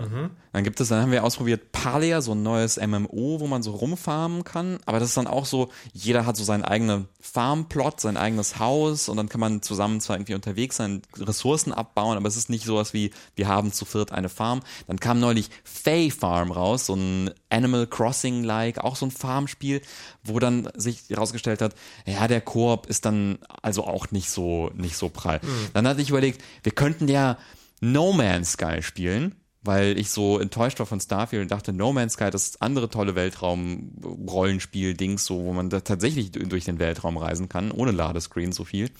[0.52, 3.72] Dann gibt es, dann haben wir ausprobiert Palia, so ein neues MMO, wo man so
[3.72, 4.78] rumfarmen kann.
[4.86, 9.08] Aber das ist dann auch so, jeder hat so seinen eigenen Farmplot, sein eigenes Haus
[9.10, 12.64] und dann kann man zusammen zwar irgendwie unterwegs sein, Ressourcen abbauen, aber es ist nicht
[12.64, 14.60] sowas wie, wir haben zu viert eine Farm.
[14.86, 19.80] Dann kam neulich Fay Farm raus, so ein Animal Crossing-like, auch so ein Farmspiel,
[20.22, 21.74] wo dann sich herausgestellt hat,
[22.06, 25.40] ja, der Koop ist dann also auch nicht so, nicht so prall.
[25.72, 27.38] Dann hatte ich überlegt, wir könnten ja
[27.80, 32.14] No Man's Sky spielen, weil ich so enttäuscht war von Starfield und dachte, No Man's
[32.14, 37.70] Sky, das andere tolle Weltraum-Rollenspiel-Dings, so, wo man da tatsächlich durch den Weltraum reisen kann,
[37.70, 38.90] ohne Ladescreen so viel.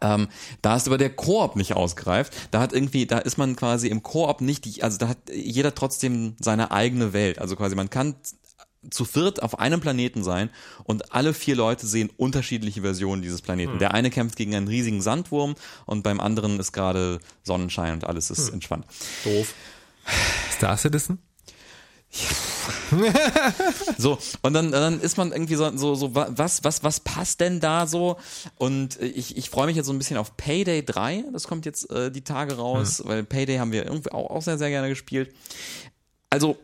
[0.00, 0.28] Ähm,
[0.62, 2.32] da ist aber der Koop nicht ausgereift.
[2.50, 5.74] Da hat irgendwie, da ist man quasi im Koop nicht, die, also da hat jeder
[5.74, 7.38] trotzdem seine eigene Welt.
[7.38, 8.14] Also quasi man kann
[8.90, 10.50] zu viert auf einem Planeten sein
[10.84, 13.78] und alle vier Leute sehen unterschiedliche Versionen dieses Planeten.
[13.78, 15.54] Der eine kämpft gegen einen riesigen Sandwurm
[15.86, 18.86] und beim anderen ist gerade Sonnenschein und alles ist entspannt.
[19.24, 19.54] Doof.
[20.52, 21.18] Star Citizen?
[23.98, 27.40] So, und dann, dann ist man irgendwie so, so, so, wa- was, was, was passt
[27.40, 28.16] denn da so?
[28.56, 31.24] Und ich, ich freue mich jetzt so ein bisschen auf Payday 3.
[31.32, 34.58] Das kommt jetzt äh, die Tage raus, weil Payday haben wir irgendwie auch, auch sehr,
[34.58, 35.34] sehr gerne gespielt.
[36.30, 36.56] Also,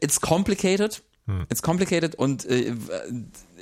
[0.00, 1.02] it's complicated.
[1.48, 2.74] It's complicated und äh,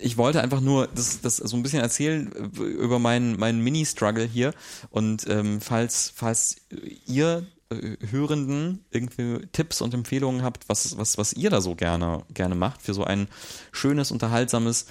[0.00, 4.24] ich wollte einfach nur das, das so ein bisschen erzählen äh, über meinen, meinen Mini-Struggle
[4.24, 4.52] hier.
[4.90, 6.56] Und ähm, falls, falls
[7.06, 7.46] ihr
[8.10, 12.82] Hörenden irgendwie Tipps und Empfehlungen habt, was, was, was ihr da so gerne, gerne macht
[12.82, 13.28] für so ein
[13.72, 14.86] schönes, unterhaltsames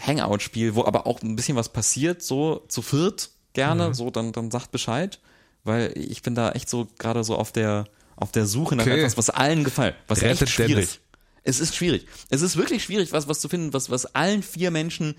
[0.00, 4.50] Hangout-Spiel, wo aber auch ein bisschen was passiert, so zu viert gerne, so dann, dann
[4.50, 5.20] sagt Bescheid,
[5.62, 7.84] weil ich bin da echt so gerade so auf der,
[8.16, 8.98] auf der Suche nach Okay.
[8.98, 10.74] etwas, was allen gefällt, was Rettet echt schwierig.
[10.74, 10.98] Dennis.
[11.44, 12.06] Es ist schwierig.
[12.30, 15.14] Es ist wirklich schwierig, was, was zu finden, was, was allen vier Menschen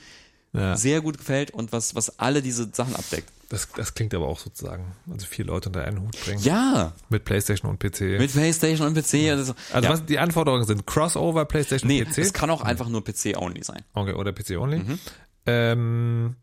[0.54, 0.76] Ja.
[0.76, 3.30] sehr gut gefällt und was, was alle diese Sachen abdeckt.
[3.50, 6.40] Das, das klingt aber auch sozusagen, also vier Leute unter einen Hut bringen.
[6.42, 8.18] Ja, Mit Playstation und PC.
[8.20, 9.30] mit Playstation und PC.
[9.30, 9.90] Also, also ja.
[9.90, 12.18] was die Anforderungen sind, Crossover, Playstation Nee, und PC.
[12.20, 13.84] es kann auch einfach nur PC-only sein.
[13.94, 14.80] okay, oder PC only.
[14.80, 15.00] Mhm.
[15.46, 16.36] Ähm,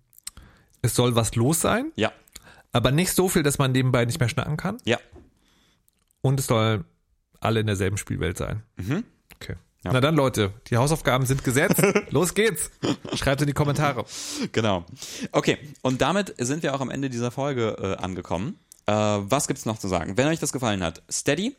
[0.80, 2.12] es soll was los sein, Ja,
[2.72, 4.78] aber nicht so viel, dass man nebenbei nicht mehr schnacken kann.
[4.84, 4.98] ja.
[6.24, 6.84] Und es soll
[7.40, 8.62] alle in derselben Spielwelt sein.
[8.76, 9.03] Mhm.
[9.85, 9.93] Ja.
[9.93, 11.83] Na dann, Leute, die Hausaufgaben sind gesetzt.
[12.11, 12.70] Los geht's.
[13.14, 14.05] Schreibt in die Kommentare.
[14.53, 14.85] Genau.
[15.33, 18.59] Okay, und damit sind wir auch am Ende dieser Folge äh, angekommen.
[18.87, 20.16] Äh, was gibt's noch zu sagen?
[20.16, 21.57] Wenn euch das gefallen hat, Steady.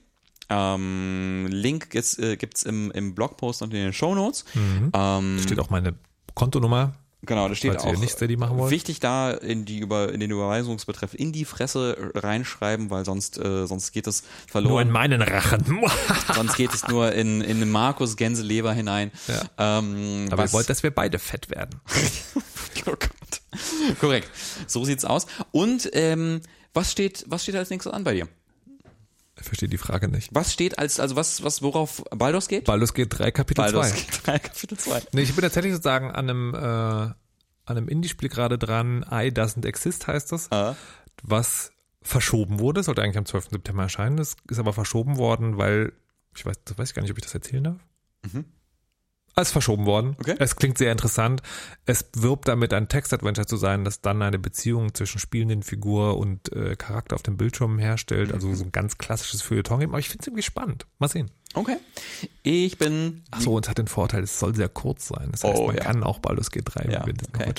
[0.49, 4.45] Ähm, Link gibt's, äh, gibt's im, im Blogpost und in den Shownotes.
[4.93, 5.95] Ähm, Steht auch meine
[6.34, 6.93] Kontonummer.
[7.26, 8.69] Genau, da steht Falls auch nicht Steady machen wollt.
[8.71, 13.65] wichtig da in die über in den Überweisungsbetreff in die Fresse reinschreiben, weil sonst äh,
[13.65, 14.89] sonst geht es Nur in verloren.
[14.91, 15.80] meinen Rachen.
[16.36, 19.11] sonst geht es nur in in den Markus Gänseleber hinein.
[19.28, 19.80] Ja.
[19.80, 21.80] Ähm, Aber was- ihr wollt, dass wir beide fett werden.
[22.88, 23.99] oh Gott.
[24.01, 24.30] Korrekt.
[24.67, 25.26] So sieht's aus.
[25.51, 26.41] Und ähm,
[26.74, 28.28] was steht was steht als nächstes an bei dir?
[29.43, 30.29] Ich verstehe die Frage nicht.
[30.31, 32.63] Was steht als also was was worauf Baldur's geht?
[32.63, 33.99] Baldur's geht 3 Kapitel Baldur's 2.
[33.99, 35.01] geht 3 Kapitel 2.
[35.11, 37.15] Nee, ich bin tatsächlich sozusagen an einem, äh, an
[37.65, 39.05] einem Indie-Spiel gerade dran.
[39.11, 40.49] I Doesn't Exist heißt das.
[40.49, 40.77] Ah.
[41.23, 42.83] Was verschoben wurde.
[42.83, 43.49] Sollte eigentlich am 12.
[43.51, 44.15] September erscheinen.
[44.15, 45.91] Das ist aber verschoben worden, weil,
[46.33, 47.81] ich weiß, das weiß ich gar nicht, ob ich das erzählen darf.
[49.36, 50.15] Es ist verschoben worden.
[50.19, 50.36] Okay.
[50.39, 51.41] Es klingt sehr interessant.
[51.86, 56.51] Es wirbt damit, ein Text-Adventure zu sein, das dann eine Beziehung zwischen spielenden Figur und
[56.53, 58.31] äh, Charakter auf dem Bildschirm herstellt.
[58.31, 59.91] Also so ein ganz klassisches Feuilleton eben.
[59.91, 60.86] Aber ich finde es irgendwie spannend.
[60.99, 61.31] Mal sehen.
[61.55, 61.77] Okay.
[62.43, 65.29] Ich bin Ach so, und es hat den Vorteil, es soll sehr kurz sein.
[65.31, 65.84] Das heißt, Oh, man ja.
[65.84, 67.07] kann auch Baldur's Gate 3 Ja, noch
[67.39, 67.53] okay.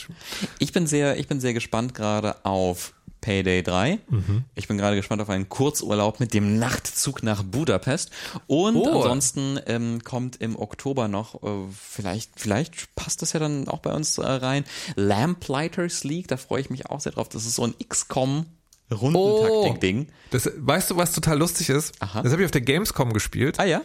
[0.59, 2.95] Ich bin sehr, ich bin sehr gespannt gerade auf
[3.25, 4.01] Payday 3.
[4.11, 4.45] Mhm.
[4.55, 8.11] Ich bin gerade gespannt auf einen Kurzurlaub mit dem Nachtzug nach Budapest.
[8.47, 9.01] Und Oh.
[9.01, 13.95] ansonsten ähm, kommt im Oktober noch, äh, vielleicht, vielleicht passt das ja dann auch bei
[13.95, 14.65] uns äh, rein,
[14.97, 16.29] Lamplighters League.
[16.29, 17.31] Da freue ich mich auch sehr drauf.
[17.31, 18.45] Das ist so ein XCOM
[18.93, 20.09] Rundentaktik-Ding.
[20.31, 21.95] Das, weißt du, was total lustig ist?
[22.03, 22.23] Aha.
[22.23, 23.59] Das habe ich auf der Gamescom gespielt.
[23.59, 23.81] Ah ja?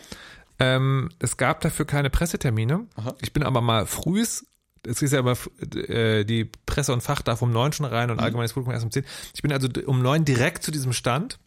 [0.59, 2.85] Ähm, es gab dafür keine Pressetermine.
[2.95, 3.15] Aha.
[3.21, 4.45] Ich bin aber mal frühs,
[4.85, 5.35] es ist ja immer
[5.75, 8.23] äh, die Presse und Fach darf um neun schon rein und Mhm.
[8.23, 9.05] allgemeines Publikum erst um zehn.
[9.33, 11.39] Ich bin also um neun direkt zu diesem Stand.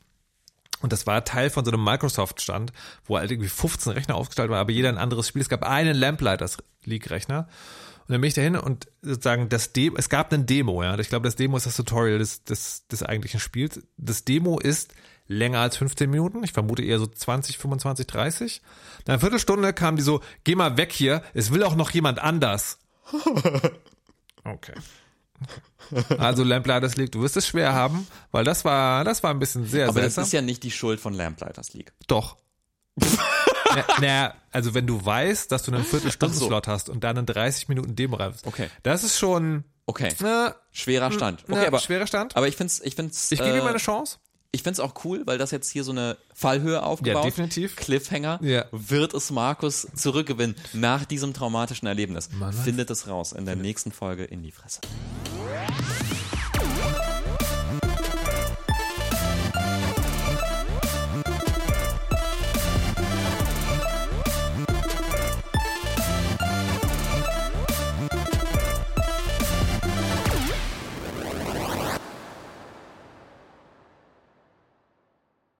[0.80, 2.72] Und das war Teil von so einem Microsoft-Stand,
[3.04, 5.40] wo halt irgendwie 15 Rechner aufgestellt waren, aber jeder ein anderes Spiel.
[5.40, 7.46] Es gab einen Lamplighters League-Rechner.
[8.00, 10.98] Und dann bin ich dahin und sozusagen das Demo, es gab ein Demo, ja.
[10.98, 13.80] Ich glaube, das Demo ist das Tutorial des, des, des eigentlichen Spiels.
[13.96, 14.92] Das Demo ist
[15.28, 16.42] länger als 15 Minuten.
[16.42, 18.62] Ich vermute eher so 20, 25, 30.
[19.06, 22.18] Nach einer Viertelstunde kam die so, geh mal weg hier, es will auch noch jemand
[22.18, 22.78] anders.
[24.44, 24.74] Okay.
[26.18, 29.66] Also Lamplighters League, du wirst es schwer haben, weil das war, das war ein bisschen
[29.66, 30.24] sehr Aber das seltsam.
[30.24, 31.92] ist ja nicht die Schuld von Lamplighters League.
[32.08, 32.36] Doch.
[32.96, 37.68] na, na, also wenn du weißt, dass du einen Viertelstunden-Slot hast und dann einen 30
[37.68, 38.68] Minuten Demo reibst, Okay.
[38.82, 40.14] das ist schon Okay.
[40.20, 41.42] na, Schwerer Stand.
[41.44, 42.36] Okay, na, aber, schwerer Stand.
[42.36, 44.18] aber ich find's, ich find's, ich gebe äh, ihm eine Chance.
[44.54, 47.24] Ich find's auch cool, weil das jetzt hier so eine Fallhöhe aufgebaut.
[47.24, 47.74] Ja, definitiv.
[47.74, 48.38] Cliffhanger.
[48.42, 48.66] Ja.
[48.70, 52.28] Wird es Markus zurückgewinnen nach diesem traumatischen Erlebnis?
[52.32, 52.52] Mann?
[52.52, 54.82] Findet es raus in der nächsten Folge in die Fresse.